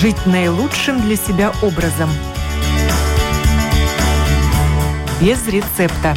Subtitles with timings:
[0.00, 2.08] жить наилучшим для себя образом.
[5.20, 6.16] Без рецепта.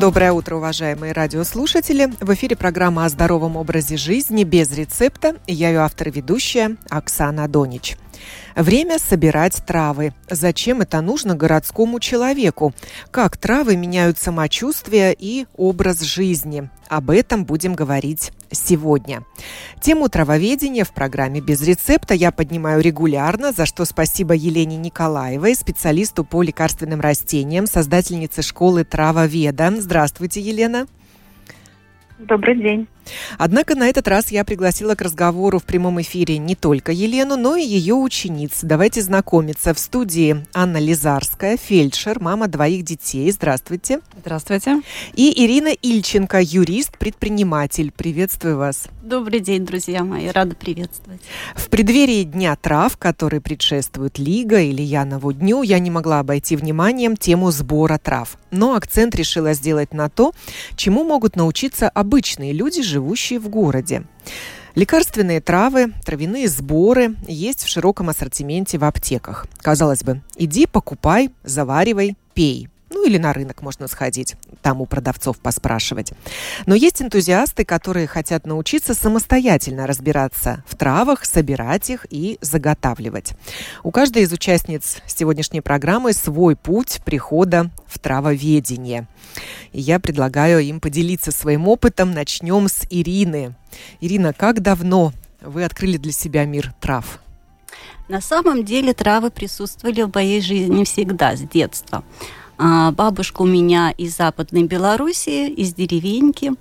[0.00, 2.10] Доброе утро, уважаемые радиослушатели.
[2.20, 5.36] В эфире программа о здоровом образе жизни без рецепта.
[5.46, 7.98] Я ее автор и ведущая Оксана Донич.
[8.54, 10.12] Время собирать травы.
[10.28, 12.74] Зачем это нужно городскому человеку?
[13.10, 16.68] Как травы меняют самочувствие и образ жизни?
[16.88, 19.22] Об этом будем говорить сегодня.
[19.80, 26.22] Тему травоведения в программе «Без рецепта» я поднимаю регулярно, за что спасибо Елене Николаевой, специалисту
[26.24, 29.72] по лекарственным растениям, создательнице школы «Травоведа».
[29.78, 30.86] Здравствуйте, Елена.
[32.18, 32.86] Добрый день.
[33.38, 37.56] Однако на этот раз я пригласила к разговору в прямом эфире не только Елену, но
[37.56, 38.60] и ее учениц.
[38.62, 39.74] Давайте знакомиться.
[39.74, 43.30] В студии Анна Лизарская, фельдшер, мама двоих детей.
[43.30, 44.00] Здравствуйте.
[44.20, 44.82] Здравствуйте.
[45.14, 47.92] И Ирина Ильченко, юрист, предприниматель.
[47.92, 48.88] Приветствую вас.
[49.02, 50.28] Добрый день, друзья мои.
[50.28, 51.20] Рада приветствовать.
[51.54, 57.16] В преддверии Дня трав, который предшествует Лига или Янову дню, я не могла обойти вниманием
[57.16, 58.38] тему сбора трав.
[58.50, 60.32] Но акцент решила сделать на то,
[60.76, 64.04] чему могут научиться обычные люди, живущие в городе.
[64.74, 69.46] Лекарственные травы, травяные сборы есть в широком ассортименте в аптеках.
[69.58, 72.68] Казалось бы, иди покупай, заваривай, пей.
[73.04, 76.12] Или на рынок можно сходить, там у продавцов поспрашивать.
[76.66, 83.32] Но есть энтузиасты, которые хотят научиться самостоятельно разбираться в травах, собирать их и заготавливать.
[83.82, 89.06] У каждой из участниц сегодняшней программы свой путь прихода в травоведение.
[89.72, 92.12] И я предлагаю им поделиться своим опытом.
[92.12, 93.54] Начнем с Ирины.
[94.00, 97.20] Ирина, как давно вы открыли для себя мир трав?
[98.08, 102.04] На самом деле травы присутствовали в моей жизни всегда, с детства.
[102.64, 106.52] А, бабушка у меня из Западной Белоруссии, из деревеньки,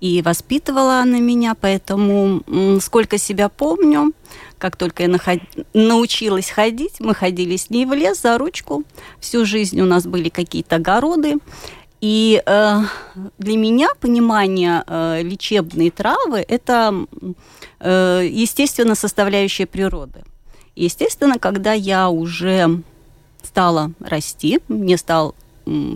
[0.00, 2.44] и воспитывала она меня, поэтому
[2.80, 4.12] сколько себя помню,
[4.58, 5.40] как только я наход...
[5.74, 8.84] научилась ходить, мы ходили с ней в лес за ручку.
[9.18, 11.38] Всю жизнь у нас были какие-то огороды.
[12.00, 12.80] И э,
[13.38, 16.94] для меня понимание э, лечебной травы это,
[17.80, 20.22] э, естественно, составляющая природы.
[20.76, 22.80] Естественно, когда я уже
[23.42, 25.34] стала расти, мне стал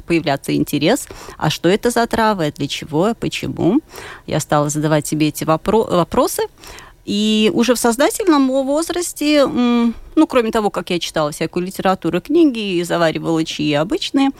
[0.06, 3.80] появляться интерес, а что это за травы, для чего, почему.
[4.26, 6.42] Я стала задавать себе эти вопро- вопросы.
[7.04, 12.84] И уже в сознательном возрасте, ну, кроме того, как я читала всякую литературу, книги и
[12.84, 14.30] заваривала чаи обычные,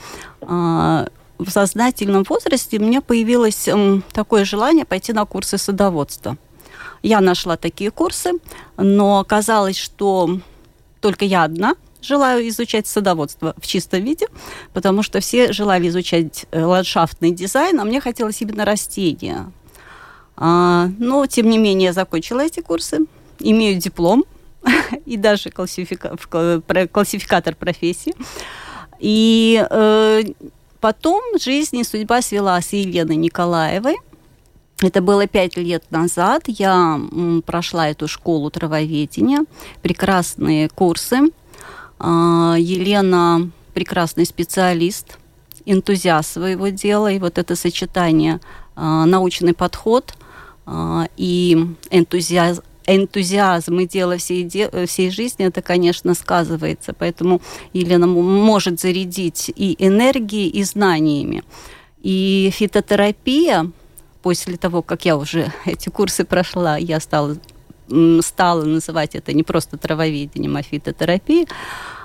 [0.41, 1.07] а,
[1.37, 3.67] в сознательном возрасте у меня появилось
[4.13, 6.37] такое желание пойти на курсы садоводства.
[7.01, 8.31] Я нашла такие курсы,
[8.77, 10.39] но оказалось, что
[11.01, 14.27] только я одна– желаю изучать садоводство в чистом виде,
[14.73, 19.51] потому что все желали изучать э, ландшафтный дизайн, а мне хотелось именно растения.
[20.35, 22.99] А, но, тем не менее, я закончила эти курсы,
[23.39, 24.25] имею диплом
[25.05, 26.17] и даже классифика...
[26.91, 28.15] классификатор профессии.
[28.99, 30.23] И э,
[30.79, 33.97] потом жизнь и судьба свела с Еленой Николаевой.
[34.81, 36.43] Это было пять лет назад.
[36.47, 36.99] Я
[37.45, 39.45] прошла эту школу травоведения,
[39.81, 41.31] прекрасные курсы
[42.03, 45.17] Елена прекрасный специалист,
[45.65, 48.39] энтузиаст своего дела, и вот это сочетание
[48.75, 50.13] а, научный подход
[50.65, 51.57] а, и
[51.89, 56.93] энтузиазм, энтузиазм и дело всей, де, всей жизни, это, конечно, сказывается.
[56.93, 57.41] Поэтому
[57.73, 61.43] Елена может зарядить и энергией, и знаниями.
[62.01, 63.71] И фитотерапия,
[64.21, 67.37] после того, как я уже эти курсы прошла, я стала
[68.21, 71.47] стала называть это не просто травоведением, а фитотерапией,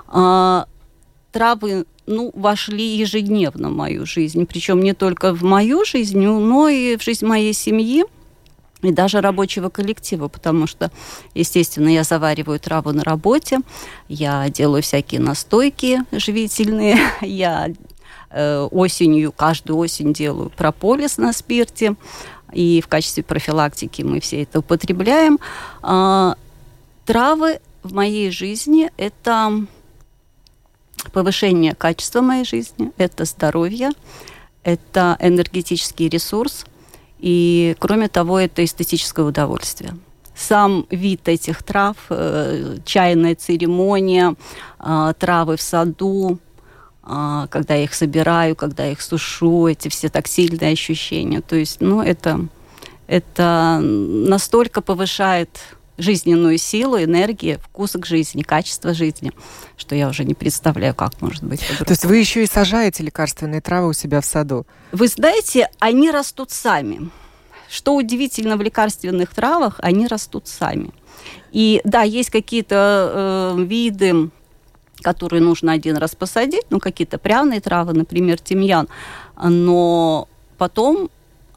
[0.07, 0.65] а,
[1.31, 4.45] травы ну, вошли ежедневно в мою жизнь.
[4.45, 8.03] Причем не только в мою жизнь, но и в жизнь моей семьи
[8.81, 10.91] и даже рабочего коллектива, потому что,
[11.33, 13.59] естественно, я завариваю траву на работе,
[14.07, 17.69] я делаю всякие настойки живительные, я
[18.29, 21.95] э, осенью, каждую осень делаю прополис на спирте,
[22.51, 25.39] и в качестве профилактики мы все это употребляем.
[25.81, 26.35] А,
[27.05, 29.65] травы в моей жизни– это
[31.13, 33.91] повышение качества моей жизни, это здоровье,
[34.63, 36.65] это энергетический ресурс,
[37.19, 39.97] и, кроме того, это эстетическое удовольствие.
[40.35, 44.35] Сам вид этих трав, э, чайная церемония,
[44.79, 46.39] э, травы в саду,
[47.49, 51.41] когда я их собираю, когда я их сушу, эти все тактильные ощущения.
[51.41, 52.47] То есть, ну, это,
[53.07, 55.49] это настолько повышает
[55.99, 59.31] жизненную силу, энергию, вкус к жизни, качество жизни,
[59.75, 61.61] что я уже не представляю, как может быть.
[61.79, 64.65] То есть вы еще и сажаете лекарственные травы у себя в саду?
[64.91, 67.09] Вы знаете, они растут сами.
[67.69, 70.91] Что удивительно в лекарственных травах, они растут сами.
[71.51, 74.29] И да, есть какие-то э, виды,
[75.01, 78.87] которые нужно один раз посадить, ну какие-то пряные травы, например, тимьян,
[79.41, 81.09] но потом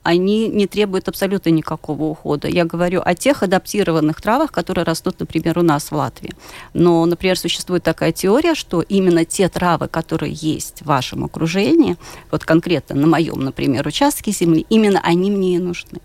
[0.03, 2.49] они не требуют абсолютно никакого ухода.
[2.49, 6.33] Я говорю о тех адаптированных травах, которые растут, например, у нас в Латвии.
[6.75, 11.97] Но, например, существует такая теория, что именно те травы, которые есть в вашем окружении,
[12.31, 16.01] вот конкретно на моем, например, участке земли, именно они мне и нужны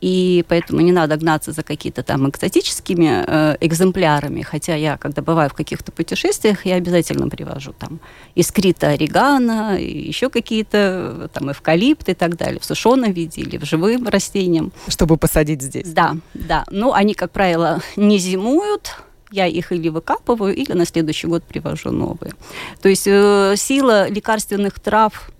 [0.00, 5.50] и поэтому не надо гнаться за какие-то там экзотическими э, экземплярами, хотя я, когда бываю
[5.50, 8.00] в каких-то путешествиях, я обязательно привожу там
[8.34, 14.08] искрита орегано, еще какие-то там эвкалипты и так далее, в сушеном виде или в живым
[14.08, 14.72] растением.
[14.88, 15.88] Чтобы посадить здесь.
[15.92, 16.64] Да, да.
[16.70, 18.96] Ну, они, как правило, не зимуют,
[19.30, 22.34] я их или выкапываю, или на следующий год привожу новые.
[22.82, 25.30] То есть э, сила лекарственных трав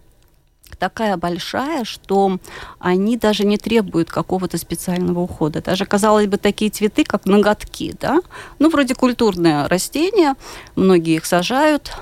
[0.82, 2.38] такая большая, что
[2.80, 5.62] они даже не требуют какого-то специального ухода.
[5.62, 8.18] Даже, казалось бы, такие цветы, как ноготки, да,
[8.58, 10.34] ну, вроде культурное растение,
[10.74, 11.92] многие их сажают,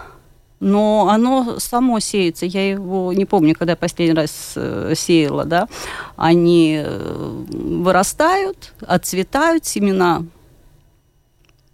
[0.61, 2.47] но оно само сеется.
[2.47, 5.69] Я его не помню, когда я последний раз э, сеяла, да.
[6.17, 10.23] Они э, вырастают, отцветают, семена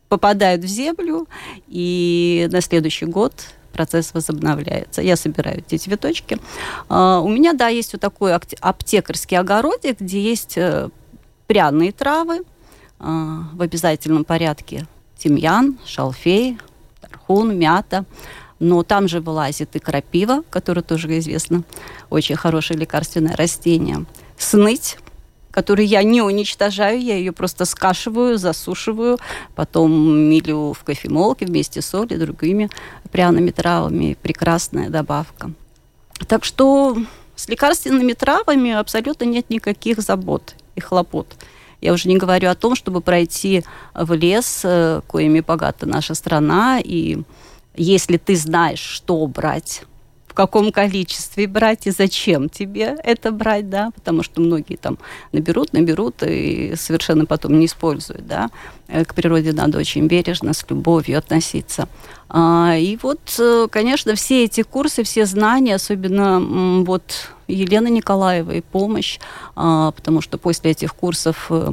[0.08, 1.28] попадают в землю,
[1.68, 3.32] и на следующий год
[3.76, 5.02] процесс возобновляется.
[5.02, 6.38] Я собираю эти цветочки.
[6.88, 10.88] А, у меня, да, есть вот такой аптекарский огородик, где есть э,
[11.46, 12.42] пряные травы
[12.98, 14.86] а, в обязательном порядке.
[15.18, 16.58] Тимьян, шалфей,
[17.02, 18.06] тархун, мята.
[18.58, 21.62] Но там же вылазит и крапива, которая тоже известна,
[22.08, 24.06] очень хорошее лекарственное растение.
[24.38, 24.96] Сныть,
[25.56, 29.18] которую я не уничтожаю, я ее просто скашиваю, засушиваю,
[29.54, 32.68] потом милю в кофемолке вместе с солью другими
[33.10, 34.18] пряными травами.
[34.20, 35.50] Прекрасная добавка.
[36.28, 36.98] Так что
[37.36, 41.26] с лекарственными травами абсолютно нет никаких забот и хлопот.
[41.80, 43.64] Я уже не говорю о том, чтобы пройти
[43.94, 47.22] в лес, э, коими богата наша страна, и
[47.74, 49.84] если ты знаешь, что брать
[50.36, 54.98] каком количестве брать и зачем тебе это брать, да, потому что многие там
[55.32, 58.50] наберут, наберут и совершенно потом не используют, да.
[58.88, 61.88] Э, к природе надо очень бережно, с любовью относиться.
[62.28, 68.60] А, и вот, э, конечно, все эти курсы, все знания, особенно вот Елена Николаева и
[68.60, 69.18] помощь,
[69.54, 71.72] а, потому что после этих курсов э,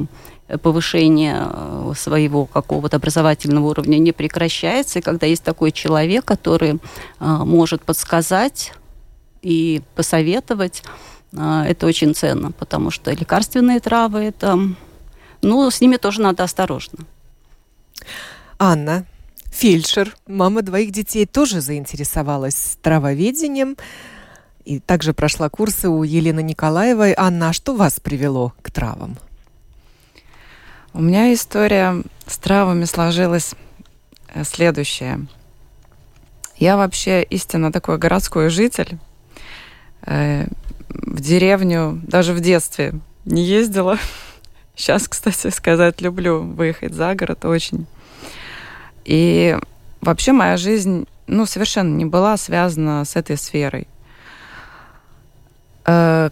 [0.62, 4.98] повышение э, своего какого-то образовательного уровня не прекращается.
[4.98, 6.78] И когда есть такой человек, который э,
[7.18, 8.72] может подсказать
[9.42, 10.82] и посоветовать,
[11.32, 14.58] э, это очень ценно, потому что лекарственные травы, это,
[15.40, 17.00] ну, с ними тоже надо осторожно.
[18.58, 19.06] Анна,
[19.50, 23.76] фельдшер, мама двоих детей, тоже заинтересовалась травоведением
[24.64, 27.14] и также прошла курсы у Елены Николаевой.
[27.16, 29.16] Анна, а что вас привело к травам?
[30.96, 33.56] У меня история с травами сложилась
[34.32, 35.26] э, следующая.
[36.56, 38.98] Я вообще истинно такой городской житель.
[40.06, 40.46] Э,
[40.88, 42.94] в деревню даже в детстве
[43.24, 43.98] не ездила.
[44.76, 47.86] Сейчас, кстати, сказать, люблю выехать за город очень.
[49.04, 49.58] И
[50.00, 53.88] вообще моя жизнь, ну, совершенно не была связана с этой сферой.
[55.86, 56.30] Э,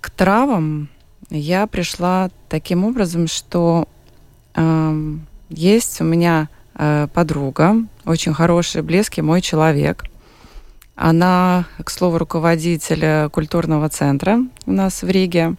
[0.00, 0.88] к травам
[1.30, 3.88] я пришла таким образом, что
[5.50, 10.04] есть у меня э, подруга, очень хороший, близкий мой человек.
[10.96, 15.56] Она, к слову, руководитель культурного центра у нас в Риге.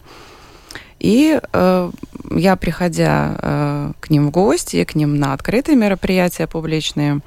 [0.98, 1.90] И э,
[2.30, 7.20] я, приходя э, к ним в гости, к ним на открытые мероприятия публичные,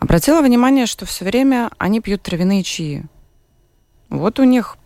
[0.00, 3.04] обратила внимание, что все время они пьют травяные чаи.
[4.08, 4.76] Вот у них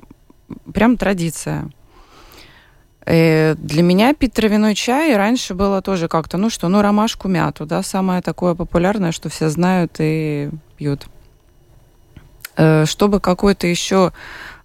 [0.73, 1.70] прям традиция.
[3.06, 7.28] И э, для меня пить травяной чай раньше было тоже как-то, ну что, ну ромашку,
[7.28, 11.06] мяту, да, самое такое популярное, что все знают и пьют.
[12.56, 14.12] Э, чтобы какой-то еще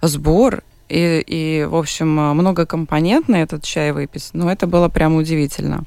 [0.02, 5.84] сбор и, и, в общем, многокомпонентный этот чай выпить, ну, это было прям удивительно.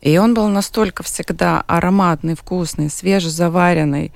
[0.00, 4.12] И он был настолько всегда ароматный, вкусный, свежезаваренный.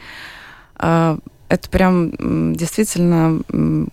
[1.52, 3.42] Это прям действительно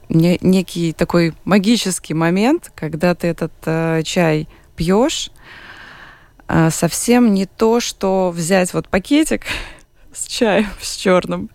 [0.07, 4.47] некий такой магический момент, когда ты этот э, чай
[4.77, 5.29] пьешь,
[6.47, 9.43] э, совсем не то, что взять вот пакетик
[10.13, 11.49] с чаем, с черным,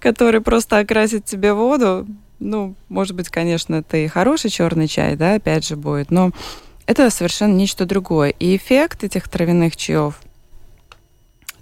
[0.00, 2.06] который просто окрасит тебе воду.
[2.38, 6.32] Ну, может быть, конечно, это и хороший черный чай, да, опять же будет, но
[6.84, 8.34] это совершенно нечто другое.
[8.38, 10.20] И эффект этих травяных чаев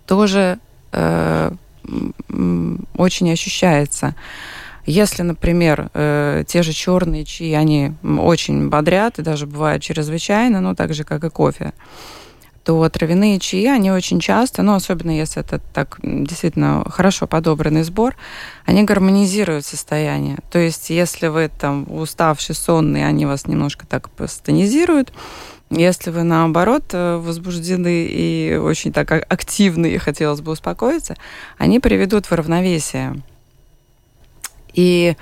[0.09, 0.59] тоже
[0.91, 1.53] э,
[2.97, 4.15] очень ощущается.
[4.87, 10.75] Если, например, э, те же черные чаи, они очень бодрят и даже бывают чрезвычайно, ну,
[10.75, 11.73] так же, как и кофе,
[12.65, 18.17] то травяные чаи, они очень часто, ну, особенно если это так действительно хорошо подобранный сбор,
[18.65, 20.39] они гармонизируют состояние.
[20.51, 25.13] То есть, если вы там уставший, сонный, они вас немножко так стонизируют,
[25.71, 31.17] если вы, наоборот, э, возбуждены и очень так активны, и хотелось бы успокоиться,
[31.59, 33.23] они приведут в равновесие.
[34.73, 35.17] И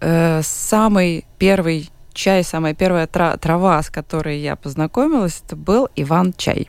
[0.00, 6.68] э, самый первый чай, самая первая трава, с которой я познакомилась, это был Иван-чай.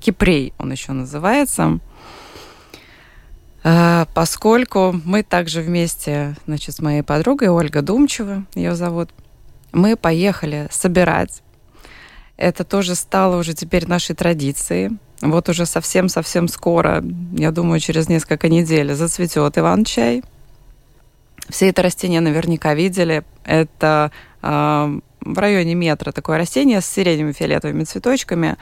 [0.00, 1.78] Кипрей он еще называется.
[3.64, 9.10] Э, поскольку мы также вместе, значит, с моей подругой Ольга Думчева, ее зовут,
[9.72, 11.42] мы поехали собирать
[12.38, 14.96] это тоже стало уже теперь нашей традицией.
[15.20, 20.22] Вот уже совсем-совсем скоро, я думаю, через несколько недель зацветет Иван-чай.
[21.48, 23.24] Все это растения наверняка видели.
[23.44, 28.56] Это э, в районе метра такое растение с сиреневыми фиолетовыми цветочками.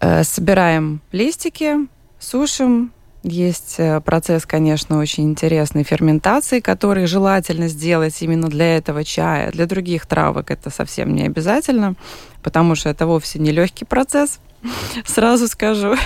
[0.00, 1.76] Э, собираем листики,
[2.18, 2.92] сушим,
[3.24, 9.50] есть э, процесс, конечно, очень интересный ферментации, который желательно сделать именно для этого чая.
[9.50, 11.94] Для других травок это совсем не обязательно,
[12.42, 14.40] потому что это вовсе не легкий процесс,
[15.06, 15.96] сразу скажу.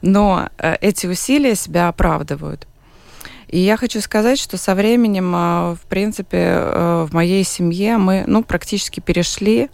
[0.00, 2.68] Но э, эти усилия себя оправдывают.
[3.48, 6.56] И я хочу сказать, что со временем, э, в принципе,
[7.06, 9.70] в моей семье мы ну, практически перешли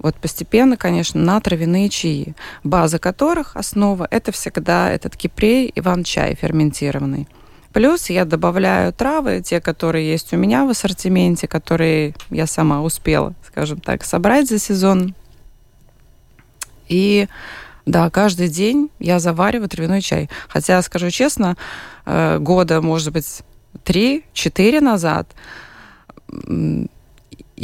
[0.00, 7.28] вот постепенно, конечно, на травяные чаи, база которых, основа, это всегда этот кипрей, иван-чай ферментированный.
[7.72, 13.34] Плюс я добавляю травы, те, которые есть у меня в ассортименте, которые я сама успела,
[13.46, 15.14] скажем так, собрать за сезон.
[16.88, 17.28] И
[17.86, 20.28] да, каждый день я завариваю травяной чай.
[20.48, 21.56] Хотя, скажу честно,
[22.06, 23.42] э, года, может быть,
[23.84, 25.28] три-четыре назад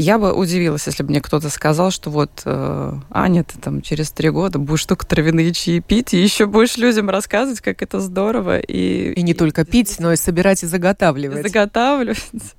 [0.02, 4.10] я бы удивилась, если бы мне кто-то сказал, что вот, э, Аня, ты там через
[4.10, 8.58] три года будешь только травяные чаи пить, и еще будешь людям рассказывать, как это здорово.
[8.58, 11.42] И, и не только пить, но и собирать и заготавливать.
[11.42, 12.54] заготавливать.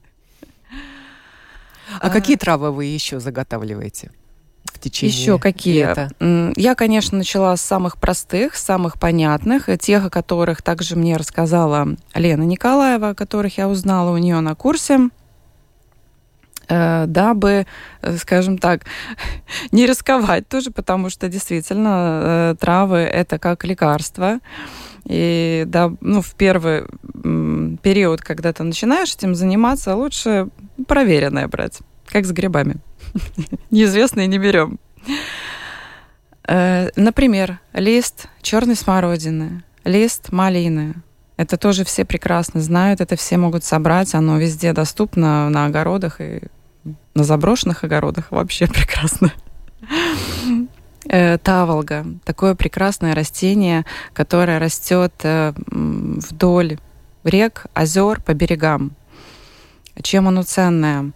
[2.01, 4.11] А, а какие травы вы еще заготавливаете?
[4.73, 5.85] в течение Еще какие?
[5.85, 6.53] Лета?
[6.55, 12.43] Я, конечно, начала с самых простых, самых понятных, тех, о которых также мне рассказала Лена
[12.43, 15.09] Николаева, о которых я узнала у нее на курсе.
[16.69, 17.65] Э, дабы,
[18.01, 18.81] э, скажем так,
[19.71, 24.39] не рисковать тоже, потому что действительно э, травы это как лекарство.
[25.05, 26.83] И да, ну, в первый
[27.81, 30.49] период, когда ты начинаешь этим заниматься, лучше
[30.87, 32.75] проверенное брать, как с грибами.
[33.71, 34.79] Неизвестные не берем.
[36.45, 40.95] Например, лист черной смородины, лист малины.
[41.37, 46.41] Это тоже все прекрасно знают, это все могут собрать, оно везде доступно на огородах и
[47.13, 49.31] на заброшенных огородах вообще прекрасно.
[51.09, 52.05] Э, таволга.
[52.25, 56.77] Такое прекрасное растение, которое растет э, вдоль
[57.23, 58.91] рек, озер, по берегам.
[60.01, 61.11] Чем оно ценное?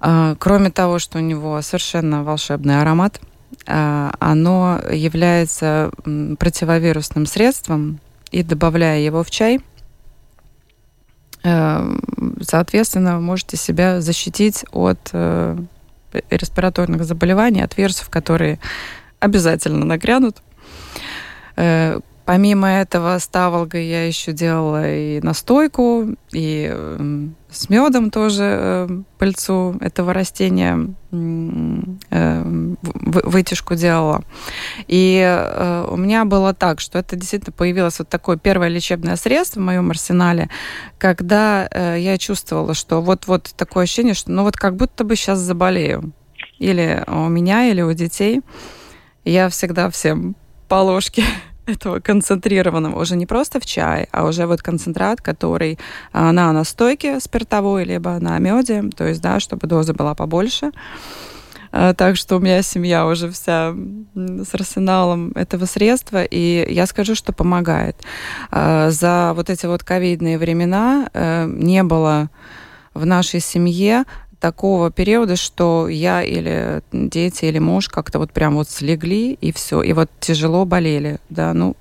[0.00, 3.20] Э, кроме того, что у него совершенно волшебный аромат,
[3.64, 5.90] оно является
[6.38, 8.00] противовирусным средством,
[8.30, 9.60] и добавляя его в чай–
[12.40, 15.56] соответственно, можете себя защитить от э,
[16.30, 18.58] респираторных заболеваний, от вирусов, которые
[19.20, 20.38] обязательно нагрянут.
[22.26, 26.76] Помимо этого, с таволгой я еще делала и настойку, и
[27.48, 34.24] с медом тоже э, пыльцу этого растения э, вытяжку делала.
[34.88, 39.60] И э, у меня было так, что это действительно появилось вот такое первое лечебное средство
[39.60, 40.50] в моем арсенале,
[40.98, 46.12] когда я чувствовала, что вот-вот такое ощущение, что ну вот как будто бы сейчас заболею.
[46.58, 48.40] Или у меня, или у детей.
[49.24, 50.34] Я всегда всем
[50.68, 51.22] по ложке
[51.66, 55.78] этого концентрированного, уже не просто в чай, а уже вот концентрат, который
[56.12, 60.72] а, на настойке спиртовой, либо на меде, то есть, да, чтобы доза была побольше.
[61.72, 63.74] А, так что у меня семья уже вся
[64.14, 67.96] с арсеналом этого средства, и я скажу, что помогает.
[68.50, 72.30] А, за вот эти вот ковидные времена э, не было
[72.94, 74.04] в нашей семье
[74.40, 79.82] такого периода, что я или дети, или муж как-то вот прям вот слегли, и все,
[79.82, 81.76] и вот тяжело болели, да, ну,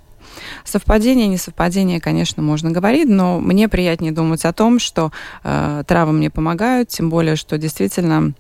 [0.64, 5.12] Совпадение, не совпадение, конечно, можно говорить, но мне приятнее думать о том, что
[5.44, 8.34] э, травы мне помогают, тем более, что действительно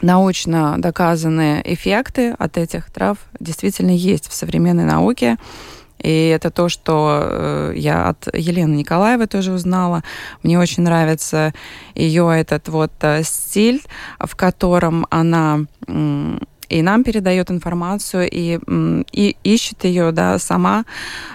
[0.00, 5.36] научно доказанные эффекты от этих трав действительно есть в современной науке.
[6.02, 10.02] И это то, что э, я от Елены Николаевой тоже узнала.
[10.42, 11.54] Мне очень нравится
[11.94, 13.82] ее этот вот э, стиль,
[14.18, 15.60] в котором она
[16.72, 18.58] и нам передает информацию, и,
[19.12, 20.84] и ищет ее да, сама.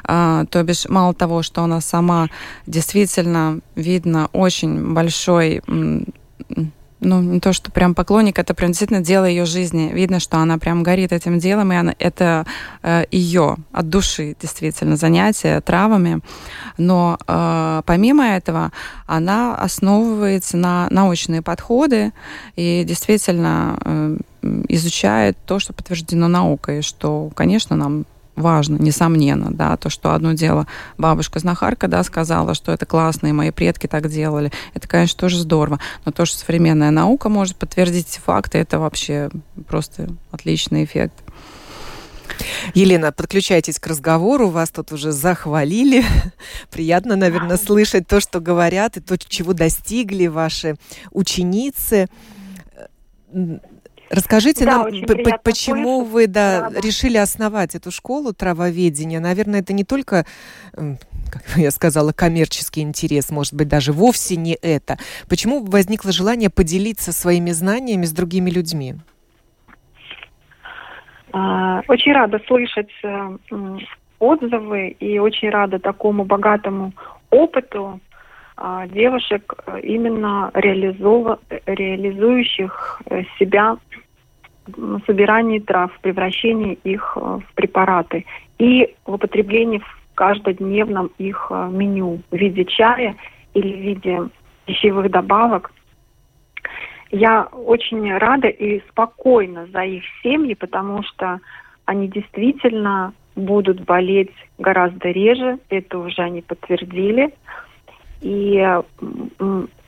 [0.04, 2.28] А, то бишь, мало того, что она сама
[2.66, 5.62] действительно, видно, очень большой
[7.00, 9.92] ну, не то, что прям поклонник, это прям действительно дело ее жизни.
[9.94, 12.46] Видно, что она прям горит этим делом, и она, это
[12.82, 16.22] э, ее от души действительно занятие травами.
[16.78, 18.72] Но э, помимо этого,
[19.06, 22.14] она основывается на научные подходы
[22.56, 24.18] и действительно э,
[24.70, 28.06] изучает то, что подтверждено наукой, что, конечно, нам
[28.38, 30.68] важно, несомненно, да, то, что одно дело
[30.98, 35.80] бабушка-знахарка, да, сказала, что это классно, и мои предки так делали, это, конечно, тоже здорово,
[36.06, 39.30] но то, что современная наука может подтвердить эти факты, это вообще
[39.68, 41.16] просто отличный эффект.
[42.74, 46.04] Елена, подключайтесь к разговору, вас тут уже захвалили.
[46.72, 50.76] Приятно, наверное, слышать то, что говорят, и то, чего достигли ваши
[51.12, 52.08] ученицы
[54.10, 54.92] Расскажите да, нам,
[55.44, 56.14] почему слышать.
[56.14, 59.20] вы да, да, решили основать эту школу травоведения?
[59.20, 60.26] Наверное, это не только,
[60.74, 64.98] как я сказала, коммерческий интерес, может быть, даже вовсе не это.
[65.30, 68.96] Почему возникло желание поделиться своими знаниями с другими людьми?
[71.34, 73.38] А, очень рада слышать э,
[74.20, 76.94] отзывы и очень рада такому богатому
[77.30, 78.00] опыту
[78.88, 83.78] девушек, э, именно реализующих э, себя
[84.66, 88.26] в собирании трав, в превращении их э, в препараты
[88.58, 93.16] и в употреблении в каждодневном их меню в виде чая
[93.54, 94.24] или в виде
[94.66, 95.72] пищевых добавок.
[97.12, 101.40] Я очень рада и спокойна за их семьи, потому что
[101.86, 107.32] они действительно будут болеть гораздо реже, это уже они подтвердили.
[108.22, 108.66] И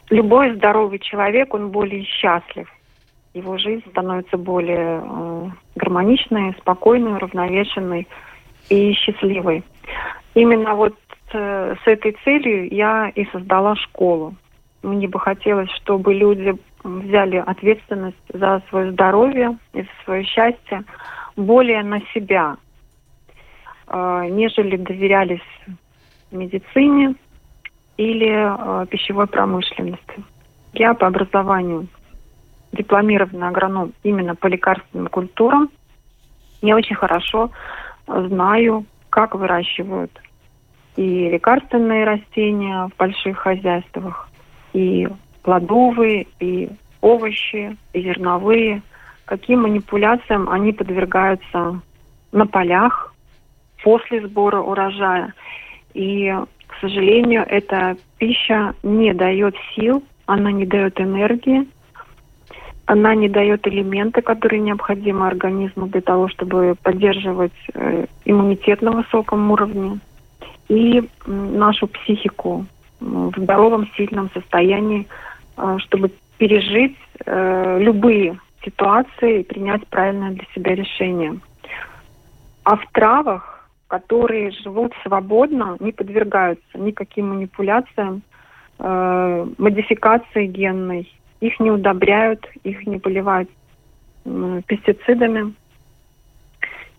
[0.09, 2.67] любой здоровый человек, он более счастлив.
[3.33, 8.07] Его жизнь становится более гармоничной, спокойной, уравновешенной
[8.69, 9.63] и счастливой.
[10.33, 10.95] Именно вот
[11.33, 14.35] э, с этой целью я и создала школу.
[14.83, 20.83] Мне бы хотелось, чтобы люди взяли ответственность за свое здоровье и за свое счастье
[21.35, 22.57] более на себя,
[23.87, 25.41] э, нежели доверялись
[26.31, 27.15] медицине,
[27.99, 30.23] или э, пищевой промышленности.
[30.71, 31.87] Я по образованию
[32.71, 35.69] дипломированный агроном именно по лекарственным культурам.
[36.61, 37.51] Я очень хорошо
[38.07, 40.11] знаю, как выращивают
[40.95, 44.29] и лекарственные растения в больших хозяйствах,
[44.71, 45.09] и
[45.43, 46.69] плодовые, и
[47.01, 48.81] овощи, и зерновые,
[49.25, 51.81] каким манипуляциям они подвергаются
[52.31, 53.13] на полях
[53.83, 55.33] после сбора урожая.
[55.93, 56.33] И
[56.69, 61.67] к сожалению, эта пища не дает сил, она не дает энергии,
[62.85, 69.49] она не дает элементы, которые необходимы организму для того, чтобы поддерживать э, иммунитет на высоком
[69.51, 69.99] уровне
[70.67, 72.65] и нашу психику
[72.99, 75.07] в здоровом, сильном состоянии,
[75.57, 81.39] э, чтобы пережить э, любые ситуации и принять правильное для себя решение.
[82.63, 83.58] А в травах
[83.89, 88.21] которые живут свободно, не подвергаются никаким манипуляциям,
[88.77, 91.11] э, модификации генной.
[91.41, 93.49] Их не удобряют, их не поливают
[94.25, 95.55] э, пестицидами.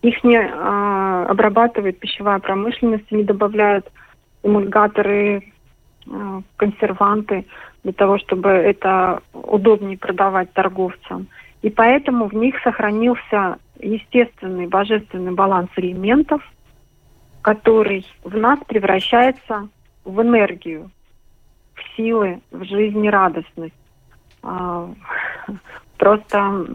[0.01, 3.89] Их не э, обрабатывает пищевая промышленность, не добавляют
[4.43, 5.43] эмульгаторы,
[6.07, 7.45] э, консерванты
[7.83, 11.27] для того, чтобы это удобнее продавать торговцам.
[11.61, 16.41] И поэтому в них сохранился естественный божественный баланс элементов–
[17.41, 19.69] который в нас превращается
[20.05, 20.91] в энергию,
[21.73, 23.73] в силы, в жизнерадостность.
[24.43, 24.93] А,
[25.97, 26.65] просто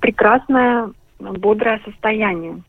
[0.00, 2.62] прекрасное, бодрое состояние.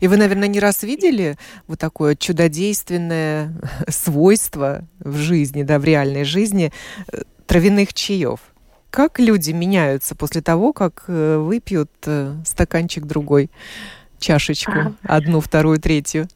[0.00, 3.52] И вы, наверное, не раз видели вот такое чудодейственное
[3.88, 6.72] свойство в жизни, да, в реальной жизни
[7.10, 8.40] э, травяных чаев.
[8.90, 13.50] Как люди меняются после того, как э, выпьют э, стаканчик другой?
[14.22, 16.26] Чашечку, одну, вторую, третью?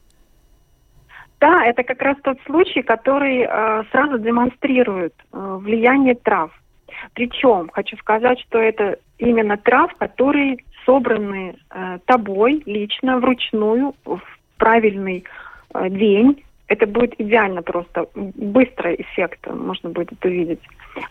[1.39, 6.51] Да, это как раз тот случай, который э, сразу демонстрирует э, влияние трав.
[7.13, 14.21] Причем хочу сказать, что это именно трав, которые собраны э, тобой лично, вручную, в
[14.57, 15.25] правильный
[15.73, 16.43] э, день.
[16.67, 20.59] Это будет идеально просто, быстрый эффект, можно будет увидеть.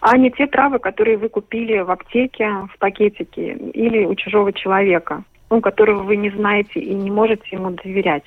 [0.01, 5.23] а не те травы, которые вы купили в аптеке, в пакетике или у чужого человека,
[5.51, 8.25] ну, которого вы не знаете и не можете ему доверять.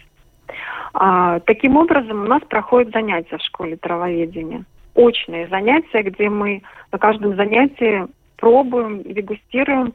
[0.93, 4.63] А, таким образом, у нас проходят занятия в школе травоведения.
[4.95, 9.93] Очные занятия, где мы на каждом занятии пробуем, дегустируем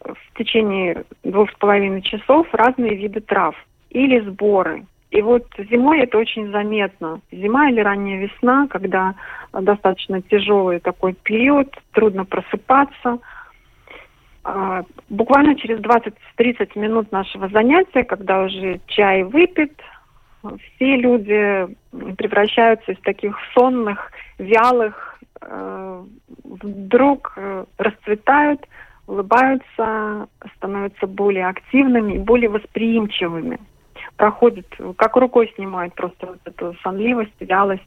[0.00, 3.54] в течение двух с половиной часов разные виды трав
[3.90, 4.84] или сборы.
[5.10, 7.20] И вот зимой это очень заметно.
[7.30, 9.14] Зима или ранняя весна, когда
[9.52, 13.18] достаточно тяжелый такой период, трудно просыпаться.
[14.48, 19.72] А, буквально через 20-30 минут нашего занятия, когда уже чай выпит,
[20.54, 21.66] все люди
[22.16, 26.04] превращаются из таких сонных, вялых, э,
[26.44, 28.64] вдруг э, расцветают,
[29.08, 30.28] улыбаются,
[30.58, 33.58] становятся более активными и более восприимчивыми.
[34.16, 37.82] Проходит, как рукой снимает просто вот эту сонливость, вялость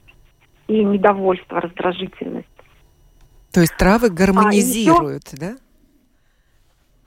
[0.67, 2.47] и недовольство, раздражительность.
[3.53, 5.55] То есть травы гармонизируют, а, да?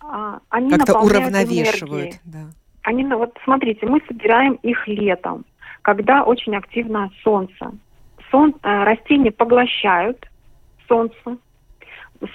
[0.02, 2.50] А, они Как-то уравновешивают, да.
[2.82, 5.44] Они, ну, вот смотрите, мы собираем их летом,
[5.82, 7.72] когда очень активно солнце.
[8.30, 10.26] Сон, э, растения поглощают
[10.88, 11.38] солнце.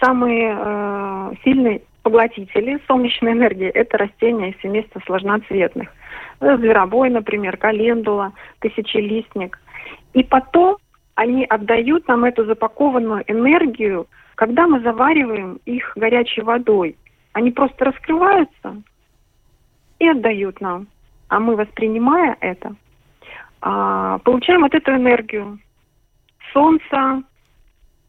[0.02, 5.90] Самые э, сильные поглотители солнечной энергии– это растения из семейства сложноцветных.
[6.40, 9.60] Зверобой, например, календула, тысячелистник.
[10.14, 10.78] И потом
[11.16, 16.96] они отдают нам эту запакованную энергию, когда мы завариваем их горячей водой.
[17.38, 18.82] Они просто раскрываются
[20.00, 20.88] и отдают нам.
[21.28, 22.76] А мы, воспринимая это,
[23.62, 25.60] а, получаем вот эту энергию
[26.52, 27.22] солнца,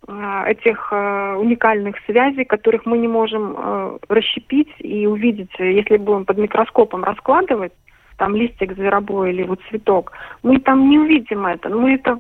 [0.07, 6.38] а, этих а, уникальных связей, которых мы не можем расщепить и увидеть, если будем под
[6.38, 7.75] микроскопом раскладывать,
[8.17, 10.12] там листик зверобоя или вот цветок,
[10.43, 12.19] мы там не увидим это, мы это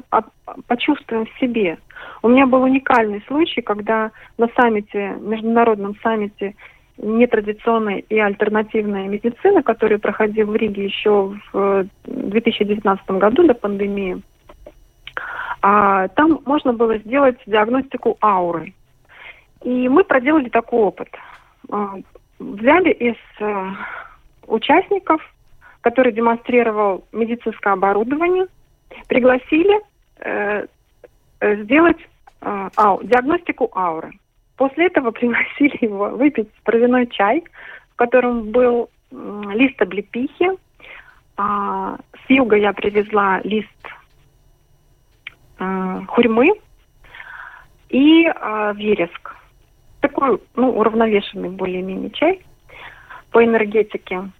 [0.66, 1.78] почувствуем в себе.
[2.22, 6.54] У меня был уникальный случай, когда на саммите, международном саммите
[6.98, 14.22] нетрадиционной и альтернативной медицины, который проходил в Риге еще в 2019 году до пандемии,
[15.62, 18.74] а, там можно было сделать диагностику ауры.
[19.62, 21.08] И мы проделали такой опыт.
[21.70, 21.94] А,
[22.38, 23.72] взяли из а,
[24.46, 25.20] участников,
[25.80, 28.46] который демонстрировал медицинское оборудование,
[29.06, 29.80] пригласили
[30.20, 30.66] э,
[31.40, 31.98] сделать
[32.40, 32.68] э,
[33.02, 34.12] диагностику ауры.
[34.58, 37.42] После этого пригласили его выпить травяной чай,
[37.92, 40.50] в котором был лист облепихи.
[41.38, 43.68] А, с юга я привезла лист
[45.58, 46.50] а, хурьмы
[47.88, 49.36] и а, вереск.
[50.00, 52.44] Такой, ну, уравновешенный более-менее чай
[53.30, 54.30] по энергетике.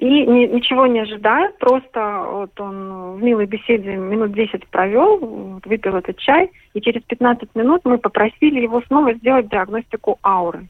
[0.00, 5.94] И ни, ничего не ожидая, просто вот он в милой беседе минут 10 провел, выпил
[5.94, 10.68] этот чай, и через 15 минут мы попросили его снова сделать диагностику ауры.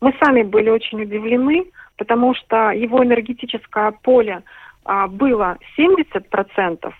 [0.00, 4.42] Мы сами были очень удивлены, потому что его энергетическое поле
[4.84, 6.92] а, было 70%,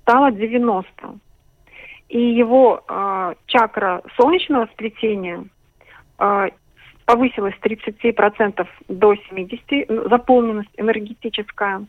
[0.00, 0.84] стало 90%.
[2.10, 5.44] И его а, чакра солнечного сплетения
[6.18, 6.50] а,
[7.06, 11.84] повысилась с 30% до 70%, ну, заполненность энергетическая.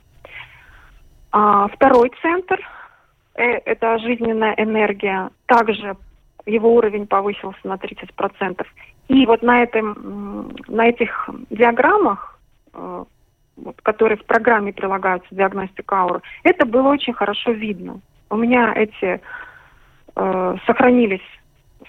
[1.31, 2.59] А второй центр
[3.35, 5.29] э,– это жизненная энергия.
[5.47, 5.97] Также
[6.45, 8.65] его уровень повысился на 30%.
[9.09, 12.39] И вот на, этом, на этих диаграммах,
[12.73, 13.05] э,
[13.83, 17.99] которые в программе прилагаются, диагностика ауры, это было очень хорошо видно.
[18.29, 19.19] У меня эти
[20.15, 21.21] э, сохранились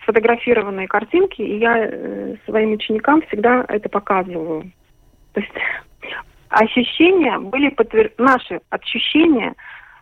[0.08, 4.72] сфотографированные картинки, и я э, своим ученикам всегда это показываю.
[5.34, 5.52] То есть
[6.48, 8.12] ощущения были подтвер...
[8.16, 9.54] наши ощущения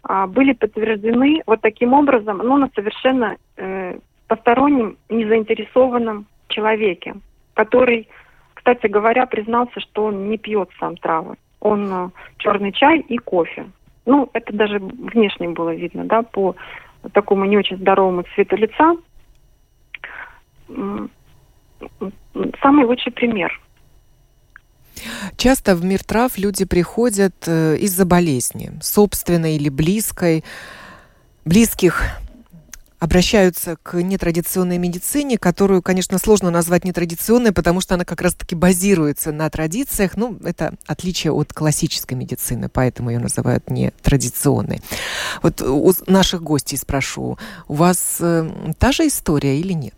[0.04, 7.14] а, были подтверждены вот таким образом, ну, на совершенно э, постороннем, незаинтересованном человеке,
[7.54, 8.08] который,
[8.54, 11.34] кстати говоря, признался, что он не пьет сам травы.
[11.58, 13.66] Он э, черный чай и кофе.
[14.04, 16.54] Ну, это даже внешне было видно, да, по
[17.12, 18.96] такому не очень здоровому цвету лица
[22.62, 23.61] самый лучший пример.
[25.37, 30.42] Часто в мир трав люди приходят э, из-за болезни, собственной или близкой,
[31.44, 32.02] близких
[32.98, 39.33] обращаются к нетрадиционной медицине, которую, конечно, сложно назвать нетрадиционной, потому что она как раз-таки базируется
[39.33, 40.16] на традициях.
[40.16, 44.81] Ну, это отличие от классической медицины, поэтому ее называют нетрадиционной.
[45.42, 49.94] Вот у наших гостей спрошу, у вас э, та же история или нет?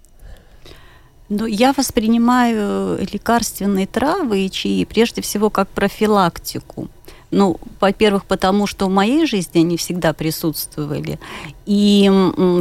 [1.29, 6.89] Ну, я воспринимаю лекарственные травы и чаи прежде всего как профилактику.
[7.31, 11.19] Ну, во-первых, потому что в моей жизни они всегда присутствовали.
[11.67, 12.11] И,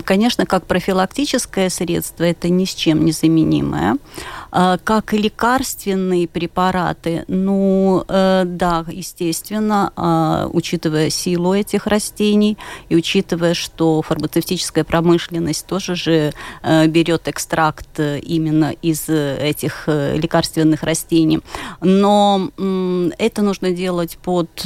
[0.04, 3.98] конечно, как профилактическое средство это ни с чем не заменимое.
[4.52, 12.58] А, как лекарственные препараты, ну, э, да, естественно, а, учитывая силу этих растений
[12.90, 20.84] и учитывая, что фармацевтическая промышленность тоже же э, берет экстракт э, именно из этих лекарственных
[20.84, 21.40] растений.
[21.82, 22.50] Но
[23.18, 24.57] это нужно делать под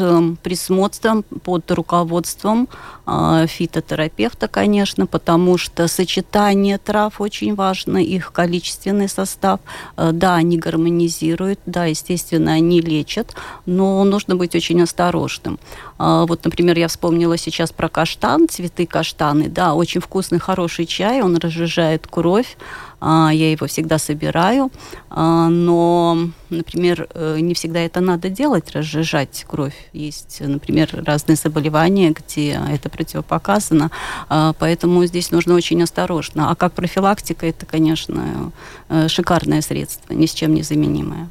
[0.42, 2.68] присмотром, под руководством
[3.06, 9.60] а, фитотерапевта, конечно, потому что сочетание трав очень важно, их количественный состав.
[9.98, 15.60] Э, да, они гармонизируют, да, естественно, они лечат, но нужно быть очень осторожным.
[15.98, 21.22] А, вот, например, я вспомнила сейчас про каштан, цветы каштаны, да, очень вкусный, хороший чай,
[21.22, 22.58] он разжижает кровь,
[23.02, 24.72] я его всегда собираю,
[25.10, 26.18] а, но,
[26.50, 29.90] например, э, не всегда это надо делать, разжижать кровь.
[29.92, 33.90] Есть, например, разные заболевания, где это противопоказано,
[34.30, 36.52] а, поэтому здесь нужно очень осторожно.
[36.52, 38.52] А как профилактика, это, конечно,
[38.90, 41.30] э, шикарное средство, ни с чем не заменимое.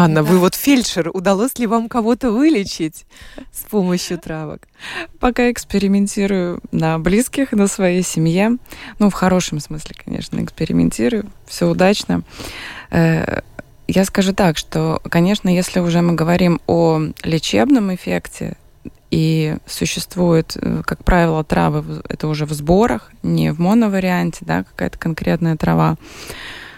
[0.00, 1.10] Анна, вы вот фельдшер.
[1.12, 3.04] Удалось ли вам кого-то вылечить
[3.52, 4.68] с помощью травок?
[5.18, 8.58] Пока экспериментирую на близких, на своей семье.
[9.00, 11.24] Ну, в хорошем смысле, конечно, экспериментирую.
[11.48, 12.22] Все удачно.
[12.92, 13.40] Э,
[13.88, 18.56] я скажу так, что, конечно, если уже мы говорим о лечебном эффекте,
[19.10, 24.96] и существует, э, как правило, травы, это уже в сборах, не в моноварианте, да, какая-то
[24.96, 25.96] конкретная трава,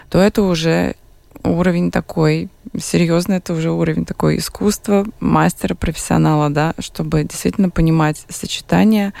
[0.09, 0.95] то это уже
[1.43, 9.13] уровень такой серьезный, это уже уровень такой искусства, мастера, профессионала, да, чтобы действительно понимать сочетание.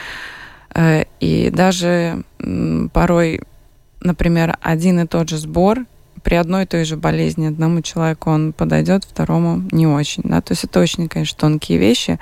[0.73, 2.23] Э, и даже
[2.93, 3.41] порой,
[3.99, 5.85] например, один и тот же сбор
[6.23, 10.23] при одной и той же болезни одному человеку он подойдет, второму не очень.
[10.23, 10.41] Да?
[10.41, 12.19] То есть это очень, конечно, тонкие вещи.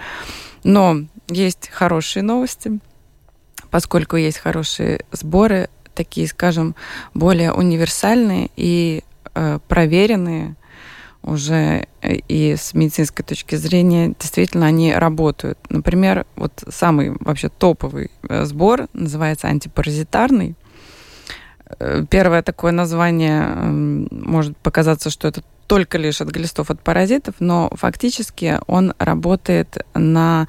[0.64, 2.80] Но есть хорошие новости,
[3.70, 6.76] поскольку есть хорошие сборы, такие, скажем,
[7.14, 9.04] более универсальные и
[9.68, 10.56] проверенные
[11.24, 15.60] уже э, и с медицинской точки зрения действительно они работают.
[15.70, 20.56] Например, вот самый вообще топовый э, сбор называется антипаразитарный.
[22.10, 28.60] Первое такое название может показаться, что это только лишь от глистов, от паразитов, но фактически
[28.66, 30.48] он работает на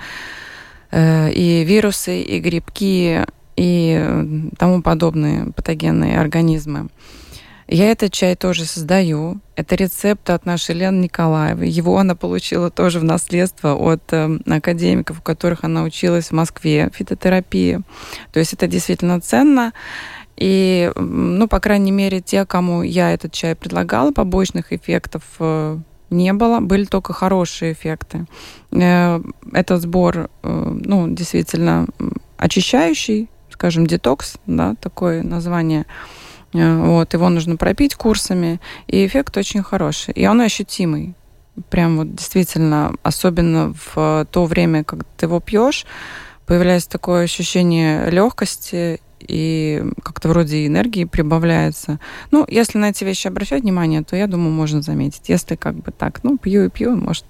[0.90, 6.88] и вирусы, и грибки, и тому подобные патогенные организмы.
[7.72, 9.40] Я этот чай тоже создаю.
[9.54, 11.68] Это рецепт от нашей Лены Николаевой.
[11.68, 16.90] Его она получила тоже в наследство от э, академиков, у которых она училась в Москве,
[16.92, 17.80] фитотерапии.
[18.32, 19.72] То есть это действительно ценно.
[20.36, 25.78] И, ну, по крайней мере, те, кому я этот чай предлагала, побочных эффектов э,
[26.10, 28.26] не было, были только хорошие эффекты.
[28.72, 29.20] Э,
[29.52, 31.86] этот сбор, э, ну, действительно
[32.36, 35.86] очищающий, скажем, детокс, да, такое название–
[36.52, 40.12] вот, его нужно пропить курсами, и эффект очень хороший.
[40.14, 41.14] И он ощутимый.
[41.68, 45.86] Прям вот действительно, особенно в то время, когда ты его пьешь,
[46.46, 52.00] появляется такое ощущение легкости и как-то вроде энергии прибавляется.
[52.30, 55.28] Ну, если на эти вещи обращать внимание, то я думаю, можно заметить.
[55.28, 57.24] Если как бы так, ну, пью и пью, может.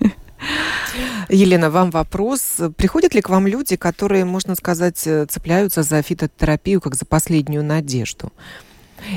[1.28, 2.60] Елена, вам вопрос.
[2.76, 8.32] Приходят ли к вам люди, которые, можно сказать, цепляются за фитотерапию как за последнюю надежду?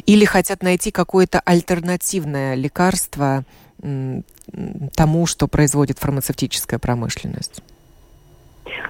[0.06, 3.43] Или хотят найти какое-то альтернативное лекарство
[4.95, 7.63] тому, что производит фармацевтическая промышленность?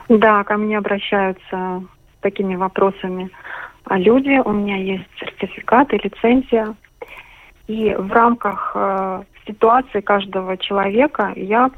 [0.08, 3.30] Да, ко мне обращаются с такими вопросами
[3.90, 4.40] а люди.
[4.46, 6.76] У меня есть сертификат и лицензия.
[7.68, 11.72] И в рамках э, ситуации каждого человека я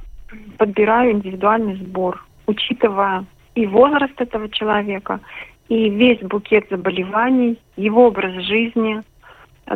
[0.58, 5.20] подбираю индивидуальный сбор, учитывая и возраст этого человека,
[5.68, 9.02] и весь букет заболеваний, его образ жизни.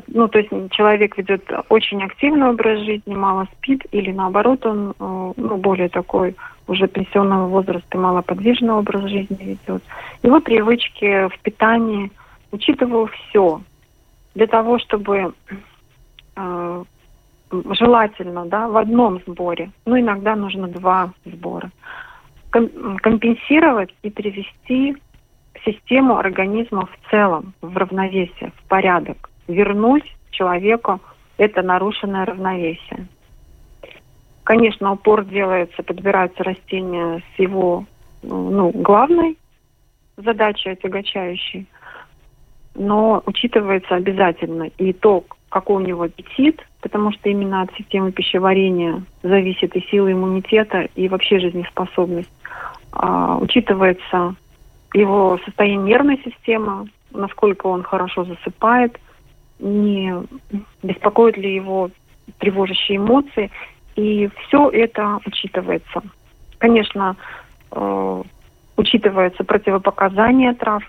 [0.08, 5.34] Ну, то есть человек ведет очень активный образ жизни, мало спит, или наоборот, он э,
[5.38, 6.36] ну, более такой
[6.67, 9.84] уже пенсионного возраста, малоподвижный образ жизни ведет.
[10.23, 12.12] Его привычки в питании,
[12.51, 13.62] учитываю все,
[14.34, 15.34] для того, чтобы
[16.36, 16.84] э,
[17.51, 21.71] желательно, да, в одном сборе, ну, иногда нужно два сбора,
[22.49, 24.95] компенсировать и привести
[25.63, 30.99] систему организма в целом в равновесие, в порядок, вернуть человеку
[31.38, 33.08] это нарушенное равновесие.
[34.43, 37.86] Конечно, упор делается, подбираются растения с его
[38.21, 39.38] ну, главной
[40.17, 41.67] задачей отягочающей,
[42.75, 49.03] но учитывается обязательно и то, какой у него аппетит, потому что именно от системы пищеварения
[49.23, 52.29] зависит и сила иммунитета, и вообще жизнеспособность.
[52.91, 54.36] А, учитывается
[54.93, 58.99] его состояние нервной системы, насколько он хорошо засыпает,
[59.59, 60.13] не
[60.83, 61.89] беспокоит ли его
[62.39, 63.51] тревожащие эмоции,
[63.95, 66.01] и все это учитывается.
[66.57, 67.15] Конечно,
[67.71, 68.23] э,
[68.77, 70.83] учитываются противопоказания трав.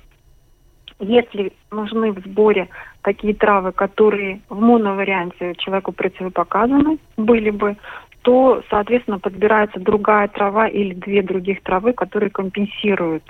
[0.99, 2.69] Если нужны в сборе
[3.03, 7.77] такие травы, которые в моноварианте человеку противопоказаны были бы,
[8.23, 13.23] то, соответственно, подбирается другая трава или две других травы, которые компенсируют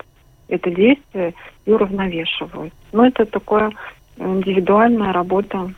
[0.47, 1.33] это действие
[1.65, 2.73] и уравновешивают.
[2.91, 3.71] Но это такое
[4.17, 5.73] индивидуальная работа.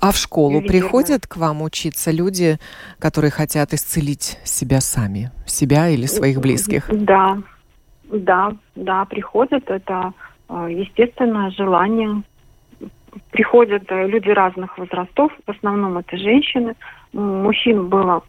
[0.00, 2.58] А в школу приходят к вам учиться люди,
[2.98, 6.88] которые хотят исцелить себя сами, себя или своих близких?
[6.90, 7.38] Да,
[8.04, 9.68] да, да, приходят.
[9.68, 10.12] Это
[10.48, 12.22] э, естественное желание.
[13.30, 16.74] Приходят э, люди разных возрастов, в основном это женщины.
[17.12, 18.22] Мужчин было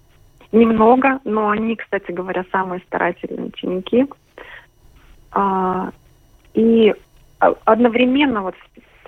[0.52, 4.06] немного, но они, кстати говоря, самые старательные ученики.
[5.32, 5.92] А,
[6.54, 6.94] и
[7.40, 8.56] одновременно вот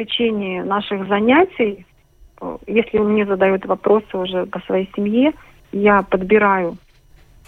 [0.06, 1.86] течение наших занятий,
[2.40, 5.34] э, если мне задают вопросы уже по своей семье,
[5.72, 6.78] я подбираю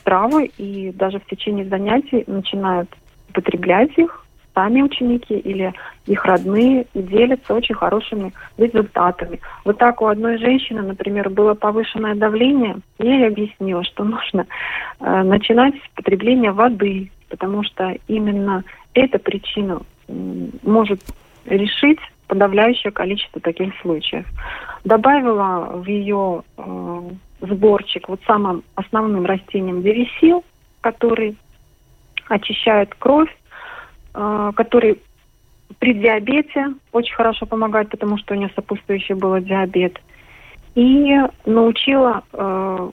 [0.04, 2.90] травы и даже в течение занятий начинают
[3.30, 5.74] употреблять их сами ученики или
[6.06, 9.40] их родные и делятся очень хорошими результатами.
[9.66, 14.46] Вот так у одной женщины, например, было повышенное давление, я ей объяснила, что нужно
[15.00, 18.64] э, начинать с потребления воды, потому что именно
[18.94, 21.02] эта причина может
[21.46, 22.00] решить
[22.34, 24.26] подавляющее количество таких случаев.
[24.84, 27.10] Добавила в ее э,
[27.42, 30.44] сборчик вот самым основным растением дересил,
[30.82, 31.38] который
[32.28, 33.30] очищает кровь,
[34.16, 35.00] э, который
[35.78, 40.02] при диабете очень хорошо помогает, потому что у нее сопутствующий был диабет.
[40.74, 41.16] И
[41.46, 42.92] научила, э,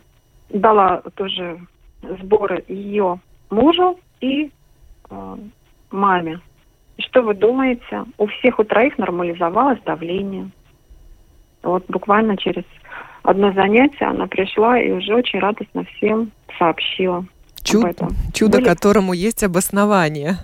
[0.50, 1.61] дала тоже
[2.03, 4.50] сборы ее мужу и
[5.09, 5.37] э,
[5.90, 6.40] маме.
[7.01, 8.05] И что вы думаете?
[8.19, 10.51] У всех у троих нормализовалось давление.
[11.63, 12.65] Вот буквально через
[13.23, 17.25] одно занятие она пришла и уже очень радостно всем сообщила.
[17.63, 18.69] Чудо, чудо Были...
[18.69, 20.35] которому есть обоснование.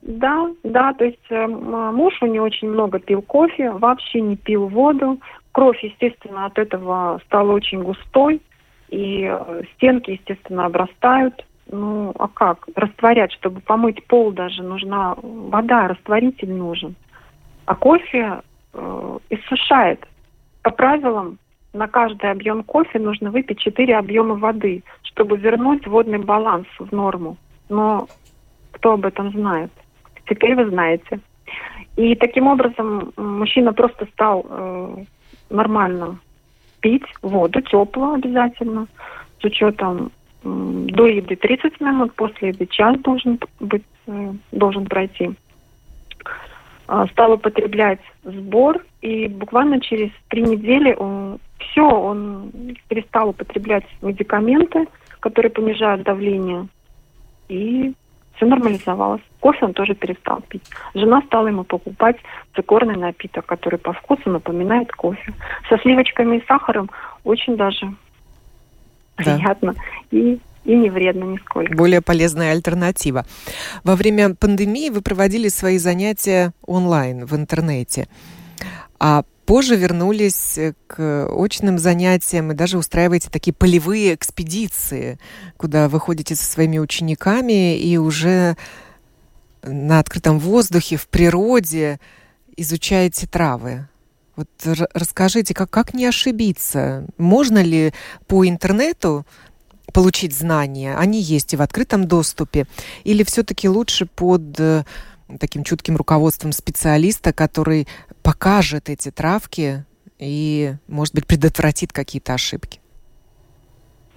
[0.00, 4.66] Да, да, то есть э, муж у нее очень много пил кофе, вообще не пил
[4.66, 5.20] воду.
[5.52, 8.40] Кровь, естественно, от этого стала очень густой,
[8.88, 11.44] и э, стенки, естественно, обрастают.
[11.72, 12.66] Ну, а как?
[12.74, 16.96] Растворять, чтобы помыть пол даже нужна вода, растворитель нужен.
[17.66, 18.40] А кофе
[18.72, 20.04] э, иссушает.
[20.62, 21.38] По правилам,
[21.72, 27.36] на каждый объем кофе нужно выпить 4 объема воды, чтобы вернуть водный баланс в норму.
[27.68, 28.08] Но
[28.72, 29.70] кто об этом знает?
[30.28, 31.20] Теперь вы знаете.
[31.96, 35.04] И таким образом мужчина просто стал э,
[35.50, 36.18] нормально
[36.80, 38.88] пить воду, теплую обязательно,
[39.40, 40.10] с учетом
[40.42, 45.32] до еды 30 минут, после еды час должен быть, э, должен пройти.
[46.86, 52.50] А, стал употреблять сбор, и буквально через три недели он, все, он
[52.88, 54.88] перестал употреблять медикаменты,
[55.20, 56.66] которые понижают давление,
[57.48, 57.92] и
[58.34, 59.20] все нормализовалось.
[59.38, 60.64] Кофе он тоже перестал пить.
[60.94, 62.16] Жена стала ему покупать
[62.56, 65.32] цикорный напиток, который по вкусу напоминает кофе.
[65.68, 66.90] Со сливочками и сахаром
[67.22, 67.92] очень даже
[69.24, 69.36] да.
[69.36, 69.74] приятно
[70.10, 71.74] и и не вредно нисколько.
[71.74, 73.24] Более полезная альтернатива.
[73.82, 78.08] Во время пандемии вы проводили свои занятия онлайн в интернете,
[78.98, 85.18] а позже вернулись к очным занятиям и даже устраиваете такие полевые экспедиции,
[85.56, 88.56] куда вы ходите со своими учениками и уже
[89.62, 91.98] на открытом воздухе, в природе
[92.56, 93.88] изучаете травы.
[94.40, 97.06] Вот расскажите, как, как не ошибиться?
[97.18, 97.92] Можно ли
[98.26, 99.26] по интернету
[99.92, 100.96] получить знания?
[100.96, 102.66] Они есть и в открытом доступе?
[103.04, 104.84] Или все-таки лучше под э,
[105.38, 107.86] таким чутким руководством специалиста, который
[108.22, 109.84] покажет эти травки
[110.18, 112.80] и, может быть, предотвратит какие-то ошибки?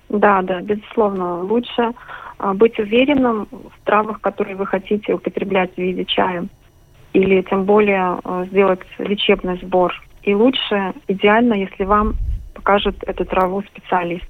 [0.08, 1.42] Да, да, безусловно.
[1.44, 1.92] Лучше
[2.38, 6.48] а, быть уверенным в травах, которые вы хотите употреблять в виде чая.
[7.12, 9.94] Или тем более а, сделать лечебный сбор
[10.24, 12.16] и лучше, идеально, если вам
[12.54, 14.26] покажет эту траву специалист.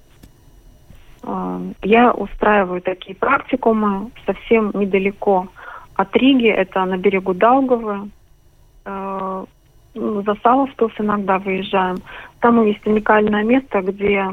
[1.23, 5.47] А, я устраиваю такие практикумы совсем недалеко
[5.95, 8.09] от Риги, это на берегу Даугавы.
[8.85, 9.45] А,
[9.93, 11.97] ну, за Саловпилс иногда выезжаем.
[12.39, 14.27] Там есть уникальное место, где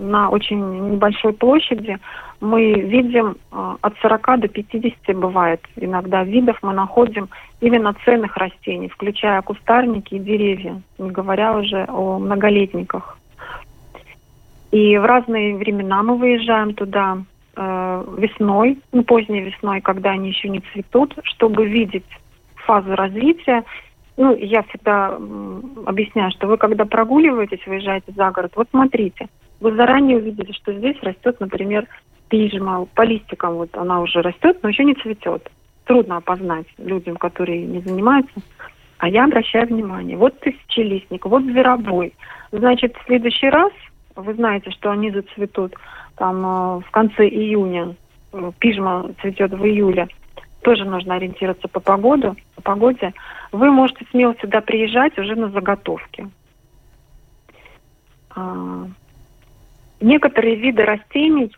[0.00, 1.98] на очень небольшой площади
[2.40, 7.28] мы видим э, от 40 до 50 бывает иногда видов мы находим
[7.60, 13.18] именно ценных растений, включая кустарники и деревья, не говоря уже о многолетниках.
[14.70, 17.18] И в разные времена мы выезжаем туда
[17.56, 22.06] э, весной, ну, поздней весной, когда они еще не цветут, чтобы видеть
[22.54, 23.64] фазу развития.
[24.20, 25.18] Ну, я всегда
[25.86, 29.28] объясняю, что вы, когда прогуливаетесь, выезжаете за город, вот смотрите,
[29.60, 31.86] вы заранее увидите, что здесь растет, например,
[32.28, 35.50] пижма, по листикам вот она уже растет, но еще не цветет.
[35.84, 38.42] Трудно опознать людям, которые не занимаются.
[38.98, 40.18] А я обращаю внимание.
[40.18, 42.12] Вот тысячелистник, вот зверобой.
[42.52, 43.72] Значит, в следующий раз
[44.16, 45.72] вы знаете, что они зацветут
[46.16, 47.96] там э, в конце июня.
[48.34, 50.08] Э, пижма цветет в июле.
[50.62, 53.14] Тоже нужно ориентироваться по погоду, по погоде.
[53.52, 56.28] Вы можете смело сюда приезжать уже на заготовки.
[58.30, 58.86] А,
[60.00, 61.50] некоторые виды растений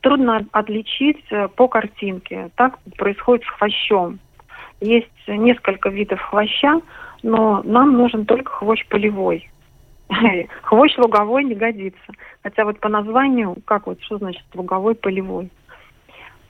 [0.00, 2.50] трудно отличить э, по картинке.
[2.56, 4.18] Так происходит с хвощом.
[4.80, 6.80] Есть несколько видов хвоща,
[7.22, 9.48] но нам нужен только хвощ полевой.
[10.62, 12.12] Хвощ луговой не годится.
[12.42, 15.50] Хотя вот по названию, как вот, что значит луговой, полевой?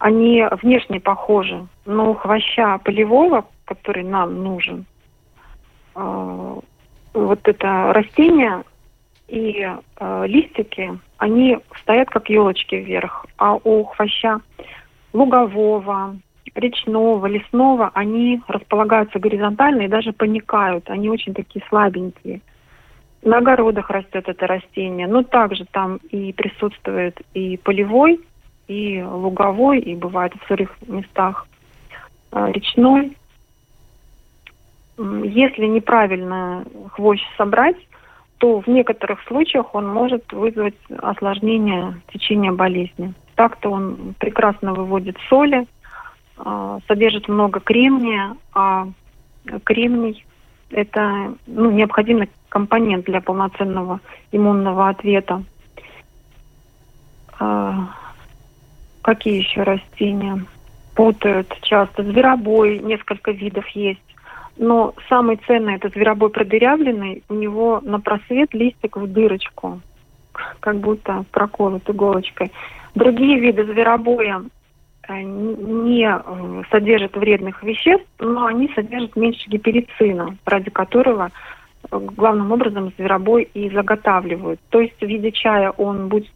[0.02, 4.84] Они внешне похожи, но у хвоща полевого, который нам нужен,
[5.94, 6.60] э,
[7.14, 8.64] вот это растение
[9.28, 14.40] и э, листики, они стоят как елочки вверх, а у хвоща
[15.12, 16.16] лугового,
[16.56, 20.90] речного, лесного, они располагаются горизонтально и даже поникают.
[20.90, 22.40] Они очень такие слабенькие.
[23.22, 28.18] На огородах растет это растение, но также там и присутствует и полевой,
[28.68, 31.46] и луговой, и бывает в сырых местах
[32.32, 33.16] э, речной.
[34.98, 37.76] Если неправильно хвощ собрать,
[38.38, 43.14] то в некоторых случаях он может вызвать осложнение течения болезни.
[43.34, 45.66] Так-то он прекрасно выводит соли,
[46.38, 48.88] э, содержит много кремния, а
[49.64, 50.24] кремний–
[50.70, 54.00] это ну, необходимый компонент для полноценного
[54.30, 55.42] иммунного ответа.
[59.02, 60.44] Какие еще растения
[60.94, 62.04] путают часто?
[62.04, 64.00] Зверобой, несколько видов есть.
[64.56, 67.24] Но самый ценный это зверобой продырявленный.
[67.28, 69.80] У него на просвет листик в дырочку,
[70.60, 72.52] как будто проколот иголочкой.
[72.94, 74.44] Другие виды зверобоя
[75.08, 81.30] э, не э, содержат вредных веществ, но они содержат меньше гиперицина, ради которого
[81.90, 84.60] э, главным образом зверобой и заготавливают.
[84.68, 86.30] То есть в виде чая он будет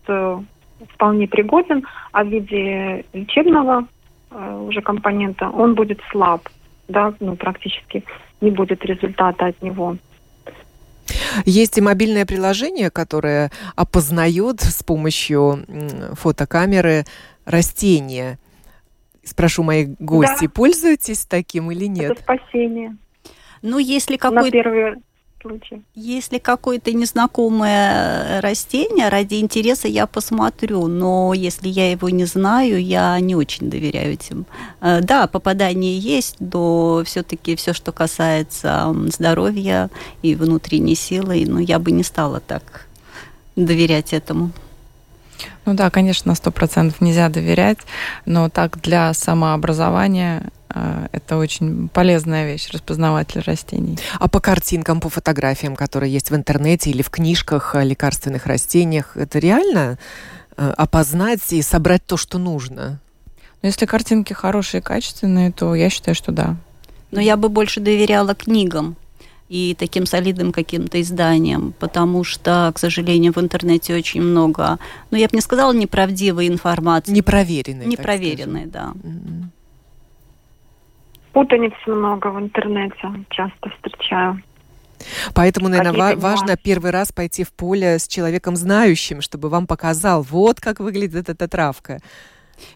[0.95, 3.87] вполне пригоден, а в виде лечебного
[4.31, 6.49] уже компонента он будет слаб
[6.89, 8.05] да, ну, практически
[8.41, 9.97] не будет результата от него.
[11.45, 15.65] Есть и мобильное приложение, которое опознает с помощью
[16.15, 17.05] фотокамеры
[17.45, 18.39] растения.
[19.23, 20.53] Спрошу моих гостей, да.
[20.55, 22.13] пользуетесь таким или нет?
[22.13, 22.97] Это спасение.
[23.63, 24.45] Ну, если какой-то...
[24.45, 24.95] На первый
[25.41, 25.83] случае.
[25.95, 33.19] Если какое-то незнакомое растение, ради интереса я посмотрю, но если я его не знаю, я
[33.21, 34.47] не очень доверяю этим.
[34.81, 39.91] Э, да, попадание есть, но все-таки все, что касается здоровья
[40.23, 42.87] и внутренней силы, ну, я бы не стала так
[43.57, 44.51] доверять этому.
[45.65, 47.79] Ну да, конечно, на сто процентов нельзя доверять,
[48.25, 50.49] но так для самообразования э,
[51.13, 53.99] это очень полезная вещь, распознаватель растений.
[54.19, 59.17] А по картинкам, по фотографиям, которые есть в интернете или в книжках о лекарственных растениях,
[59.17, 59.99] это реально
[60.57, 63.01] э, опознать и собрать то, что нужно?
[63.63, 66.57] Но если картинки хорошие и качественные, то я считаю, что да.
[67.11, 68.97] Но я бы больше доверяла книгам,
[69.49, 74.79] и таким солидным каким-то изданием, потому что, к сожалению, в интернете очень много,
[75.11, 77.13] ну, я бы не сказала неправдивой информации.
[77.13, 77.87] Непроверенной.
[77.87, 78.93] Непроверенной, да.
[81.37, 84.43] Путаниц много в интернете, часто встречаю.
[85.35, 90.23] Поэтому, наверное, ва- важно первый раз пойти в поле с человеком знающим, чтобы вам показал,
[90.23, 91.99] вот как выглядит эта травка.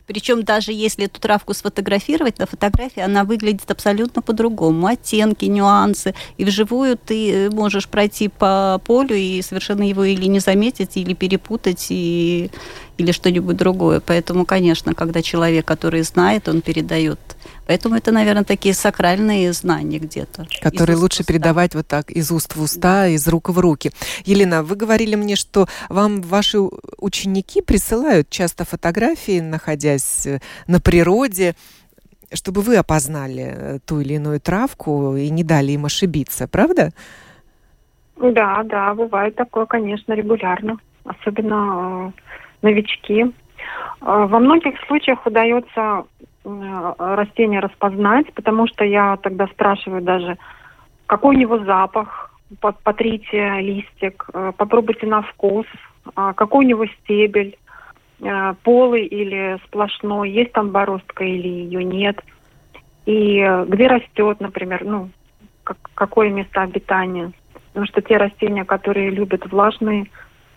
[0.06, 4.86] Причем даже если эту травку сфотографировать, на фотографии она выглядит абсолютно по-другому.
[4.86, 6.14] Оттенки, нюансы.
[6.36, 11.14] И вживую ты э, можешь пройти по полю и совершенно его или не заметить, или
[11.14, 12.50] перепутать, и,
[13.00, 14.00] или что-нибудь другое.
[14.00, 17.18] Поэтому, конечно, когда человек, который знает, он передает.
[17.66, 20.46] Поэтому это, наверное, такие сакральные знания где-то.
[20.60, 23.08] Которые лучше передавать вот так из уст в уста, да.
[23.08, 23.90] из рук в руки.
[24.26, 26.58] Елена, вы говорили мне, что вам ваши
[26.98, 31.54] ученики присылают часто фотографии, находясь э, на природе,
[32.34, 36.90] чтобы вы опознали э, ту или иную травку и не дали им ошибиться, правда?
[38.16, 42.12] Да, да, бывает такое, конечно, регулярно особенно
[42.62, 43.32] новички.
[44.00, 46.04] Во многих случаях удается
[46.44, 50.38] растение распознать, потому что я тогда спрашиваю даже,
[51.06, 55.66] какой у него запах, потрите листик, попробуйте на вкус,
[56.14, 57.58] какой у него стебель,
[58.62, 62.18] полый или сплошной, есть там бороздка или ее нет,
[63.06, 65.10] и где растет, например, ну,
[65.64, 67.32] как, какое место обитания.
[67.68, 70.06] Потому что те растения, которые любят влажные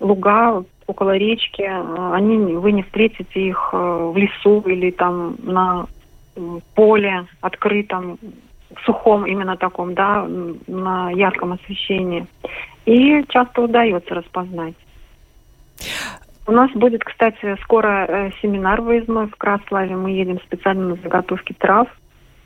[0.03, 5.87] луга около речки, они, вы не встретите их э, в лесу или там на
[6.75, 8.19] поле открытом,
[8.85, 10.27] сухом именно таком, да,
[10.67, 12.25] на ярком освещении.
[12.85, 14.75] И часто удается распознать.
[16.45, 19.95] У нас будет, кстати, скоро э, семинар выездной в Краславе.
[19.95, 21.87] Мы едем специально на заготовки трав.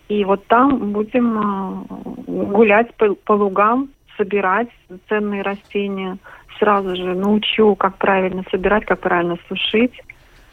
[0.08, 4.70] И вот там будем э, гулять по, по лугам, собирать
[5.10, 6.18] ценные растения.
[6.60, 9.94] Сразу же научу, как правильно собирать, как правильно сушить,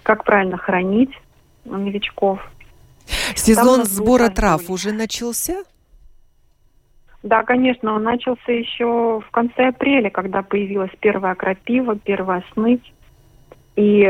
[0.03, 1.13] как правильно хранить
[1.65, 2.41] новичков.
[3.35, 5.65] Сезон сбора трав уже начался?
[7.23, 12.93] Да, конечно, он начался еще в конце апреля, когда появилась первая крапива, первая сныть.
[13.77, 14.01] И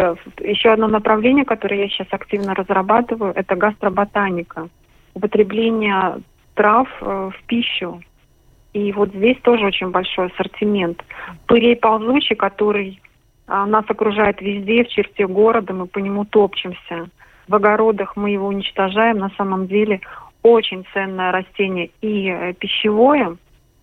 [0.41, 4.69] еще одно направление, которое я сейчас активно разрабатываю, это гастроботаника.
[5.15, 6.23] Употребление
[6.55, 8.03] трав э, в пищу.
[8.75, 11.03] И вот здесь тоже очень большой ассортимент.
[11.47, 13.01] Пырей ползучий, который
[13.47, 17.09] а, нас окружает везде, в черте города, мы по нему топчемся.
[17.47, 19.19] В огородах мы его уничтожаем.
[19.19, 20.01] На самом деле
[20.43, 23.37] очень ценное растение и э, пищевое.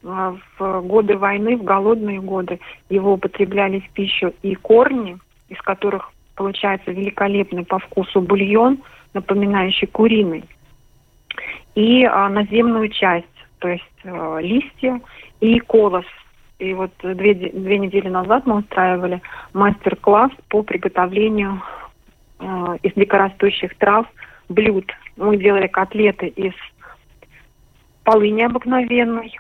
[0.03, 5.17] А, в годы войны, в голодные годы его употребляли в пищу и корни,
[5.47, 8.79] из которых получается великолепный по вкусу бульон,
[9.13, 10.43] напоминающий куриный,
[11.75, 13.27] и а, наземную часть
[13.61, 15.01] то есть э, листья
[15.39, 16.05] и колос.
[16.59, 19.21] И вот две, две недели назад мы устраивали
[19.53, 21.61] мастер-класс по приготовлению
[22.39, 24.05] э, из дикорастущих трав
[24.47, 24.91] блюд.
[25.17, 26.53] Мы делали котлеты из
[28.03, 29.35] полыни обыкновенной,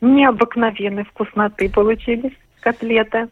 [0.00, 3.28] необыкновенной вкусноты получились котлеты,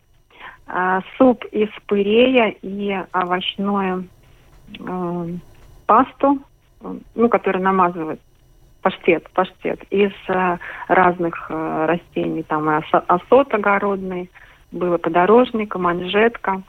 [0.66, 4.08] э, суп из пырея и овощную
[4.78, 5.28] э,
[5.86, 6.40] пасту,
[7.14, 8.20] ну, которую намазывают
[8.86, 12.44] паштет, паштет из э, разных э, растений.
[12.44, 14.30] Там и осот огородный,
[14.70, 16.62] было подорожника, манжетка.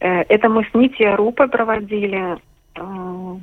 [0.00, 2.36] Э, это мы с Нития Рупой проводили,
[2.74, 3.36] э,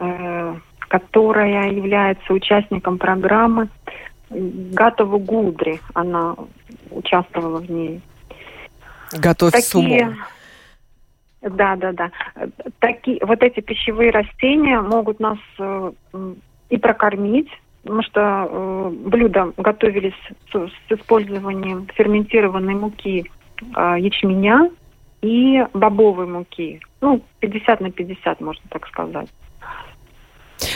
[0.00, 3.68] э, которая является участником программы
[4.30, 5.78] Гатову Гудри.
[5.92, 6.36] Она
[6.90, 8.00] участвовала в ней.
[9.12, 9.68] Готовь Такие...
[9.68, 10.16] с умом.
[11.50, 12.10] Да, да, да.
[12.78, 15.92] Такие, вот эти пищевые растения могут нас э,
[16.70, 17.48] и прокормить,
[17.82, 20.14] потому что э, блюда готовились
[20.52, 23.30] с, с использованием ферментированной муки
[23.60, 24.70] э, ячменя
[25.22, 26.80] и бобовой муки.
[27.00, 29.28] Ну, 50 на 50, можно так сказать.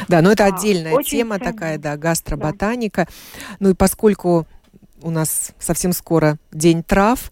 [0.09, 1.53] Да, но это отдельная Очень тема ценно.
[1.53, 3.07] такая, да, гастроботаника.
[3.07, 3.57] Да.
[3.61, 4.47] Ну и поскольку
[5.03, 7.31] у нас совсем скоро День трав,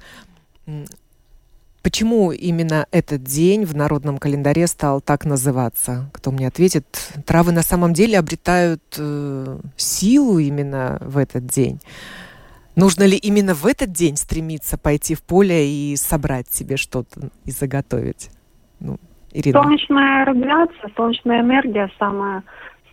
[1.82, 6.10] Почему именно этот день в народном календаре стал так называться?
[6.12, 6.84] Кто мне ответит?
[7.26, 11.80] Травы на самом деле обретают э, силу именно в этот день.
[12.76, 17.50] Нужно ли именно в этот день стремиться пойти в поле и собрать себе что-то и
[17.50, 18.30] заготовить?
[18.78, 18.98] Ну,
[19.32, 19.62] Ирина.
[19.62, 22.42] Солнечная радиация, солнечная энергия самая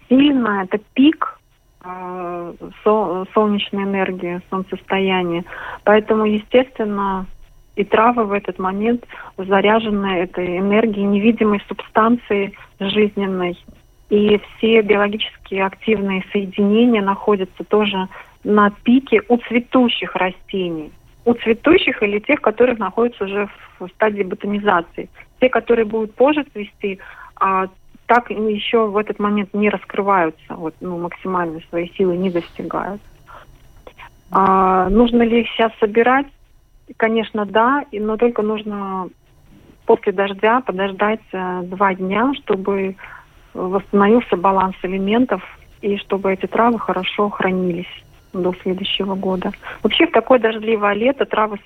[0.08, 1.40] сильная, это пик
[1.84, 5.44] э, солнечной энергии, солнцестояния.
[5.84, 7.26] Поэтому, естественно,
[7.78, 9.06] и травы в этот момент
[9.38, 13.58] заряжены этой энергией невидимой субстанции жизненной.
[14.10, 18.08] И все биологически активные соединения находятся тоже
[18.44, 20.92] на пике у цветущих растений.
[21.26, 23.48] У цветущих или тех, которые находятся уже
[23.80, 25.10] в стадии ботанизации.
[25.40, 27.00] Те, которые будут позже цвести,
[27.36, 27.68] а
[28.08, 33.02] так еще в этот момент не раскрываются, вот, ну, максимально свои силы не достигают.
[34.32, 36.28] А, нужно ли их сейчас собирать?
[36.96, 39.10] Конечно, да, но только нужно
[39.86, 42.96] после дождя подождать э, два дня, чтобы
[43.54, 45.42] восстановился баланс элементов
[45.82, 47.88] и чтобы эти травы хорошо хранились
[48.34, 49.52] до следующего года.
[49.84, 51.60] Вообще в такое дождливое лето травы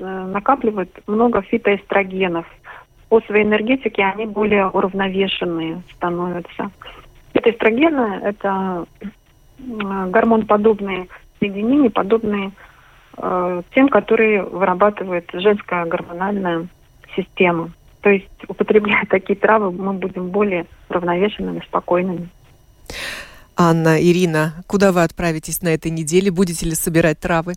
[0.00, 2.46] накапливают много фитоэстрогенов.
[3.08, 6.70] По своей энергетике они более уравновешенные становятся.
[7.34, 8.86] Фитоэстрогены– это
[9.58, 12.52] гормон подобные соединения, подобные
[13.22, 16.68] э, тем, которые вырабатывает женская гормональная
[17.16, 17.70] система.
[18.02, 22.28] То есть, употребляя такие травы, мы будем более равновешенными, спокойными.
[23.56, 26.30] Анна, Ирина, куда вы отправитесь на этой неделе?
[26.30, 27.54] Будете ли собирать травы?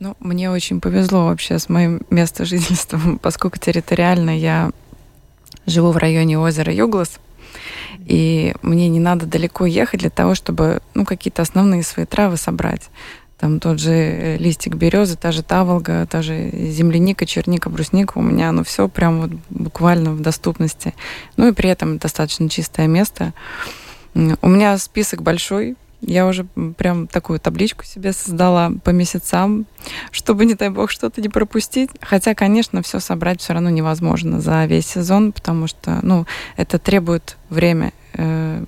[0.00, 4.70] Ну, мне очень повезло вообще с моим местом жительства, поскольку территориально я
[5.66, 7.20] живу в районе озера Юглас,
[8.06, 12.88] и мне не надо далеко ехать для того, чтобы ну, какие-то основные свои травы собрать.
[13.40, 18.18] Там тот же э, листик березы, та же таволга, та же земляника, черника, брусника.
[18.18, 20.94] У меня ну все прям вот буквально в доступности.
[21.38, 23.32] Ну и при этом достаточно чистое место.
[24.14, 26.44] У меня список большой, я уже
[26.76, 29.64] прям такую табличку себе создала по месяцам,
[30.10, 31.90] чтобы, не дай бог, что-то не пропустить.
[32.02, 36.26] Хотя, конечно, все собрать все равно невозможно за весь сезон, потому что, ну,
[36.56, 38.64] это требует время э,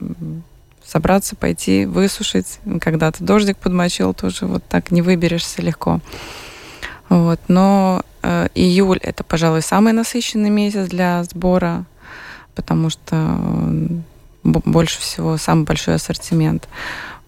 [0.93, 2.61] собраться, пойти, высушить.
[2.81, 6.01] Когда-то дождик подмочил, тоже вот так не выберешься легко.
[7.09, 7.41] Вот.
[7.49, 11.85] Но э, июль это, пожалуй, самый насыщенный месяц для сбора,
[12.55, 13.39] потому что
[14.45, 16.69] больше всего самый большой ассортимент.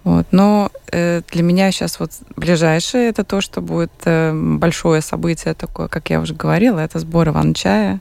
[0.05, 0.27] Вот.
[0.31, 5.89] Но э, для меня сейчас вот ближайшее это то, что будет э, большое событие такое,
[5.89, 8.01] как я уже говорила, это сбор иван-чая,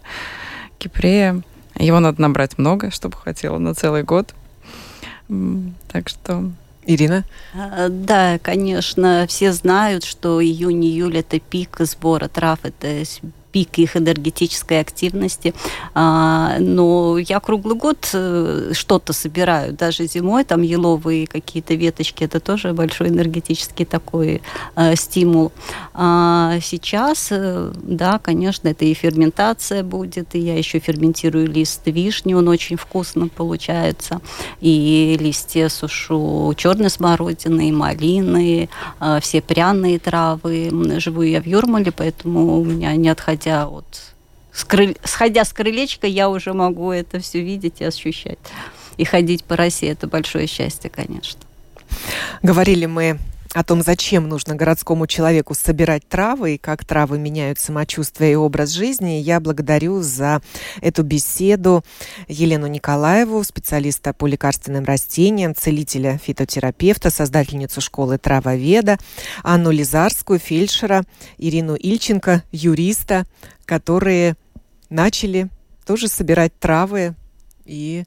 [0.77, 1.41] кипрея.
[1.77, 4.35] Его надо набрать много, чтобы хватило на целый год.
[5.87, 6.51] Так что
[6.85, 7.23] Ирина?
[7.53, 13.03] А, да, конечно, все знают, что июнь-июль это пик сбора трав, это
[13.53, 15.53] пик их энергетической активности.
[15.93, 22.39] А, но я круглый год э, что-то собираю, даже зимой, там еловые какие-то веточки, это
[22.39, 24.41] тоже большой энергетический такой
[24.75, 25.51] э, стимул.
[25.93, 32.33] А сейчас, э, да, конечно, это и ферментация будет, и я еще ферментирую лист вишни,
[32.33, 34.19] он очень вкусно получается,
[34.61, 38.69] и листья сушу черной смородины, малины,
[39.21, 40.71] все пряные травы.
[40.97, 43.85] Живу я в Юрмале, поэтому у меня не отходя хотя вот
[44.53, 44.97] с крыль...
[45.03, 48.39] сходя с крылечка, я уже могу это все видеть и ощущать.
[48.95, 51.41] И ходить по России это большое счастье, конечно.
[52.41, 53.19] Говорили мы
[53.53, 58.71] о том, зачем нужно городскому человеку собирать травы и как травы меняют самочувствие и образ
[58.71, 59.21] жизни.
[59.21, 60.41] Я благодарю за
[60.81, 61.83] эту беседу
[62.27, 68.97] Елену Николаеву, специалиста по лекарственным растениям, целителя, фитотерапевта, создательницу школы травоведа,
[69.43, 71.03] Анну Лизарскую, фельдшера,
[71.37, 73.25] Ирину Ильченко, юриста,
[73.65, 74.35] которые
[74.89, 75.49] начали
[75.85, 77.15] тоже собирать травы
[77.65, 78.05] и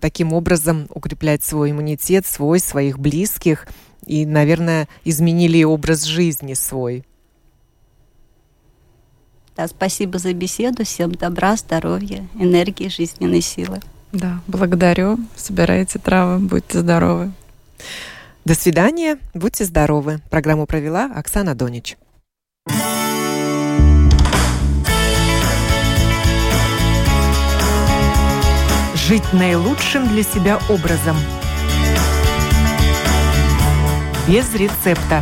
[0.00, 3.66] таким образом укреплять свой иммунитет, свой, своих близких–
[4.06, 7.04] и, наверное, изменили образ жизни свой.
[9.56, 10.84] Да, спасибо за беседу.
[10.84, 13.80] Всем добра, здоровья, энергии, жизненной силы.
[14.12, 15.18] Да, благодарю.
[15.36, 17.32] Собирайте травы, будьте здоровы.
[18.44, 20.20] До свидания, будьте здоровы.
[20.30, 21.96] Программу провела Оксана Донич.
[28.94, 31.16] Жить наилучшим для себя образом–
[34.26, 35.20] без рецепта.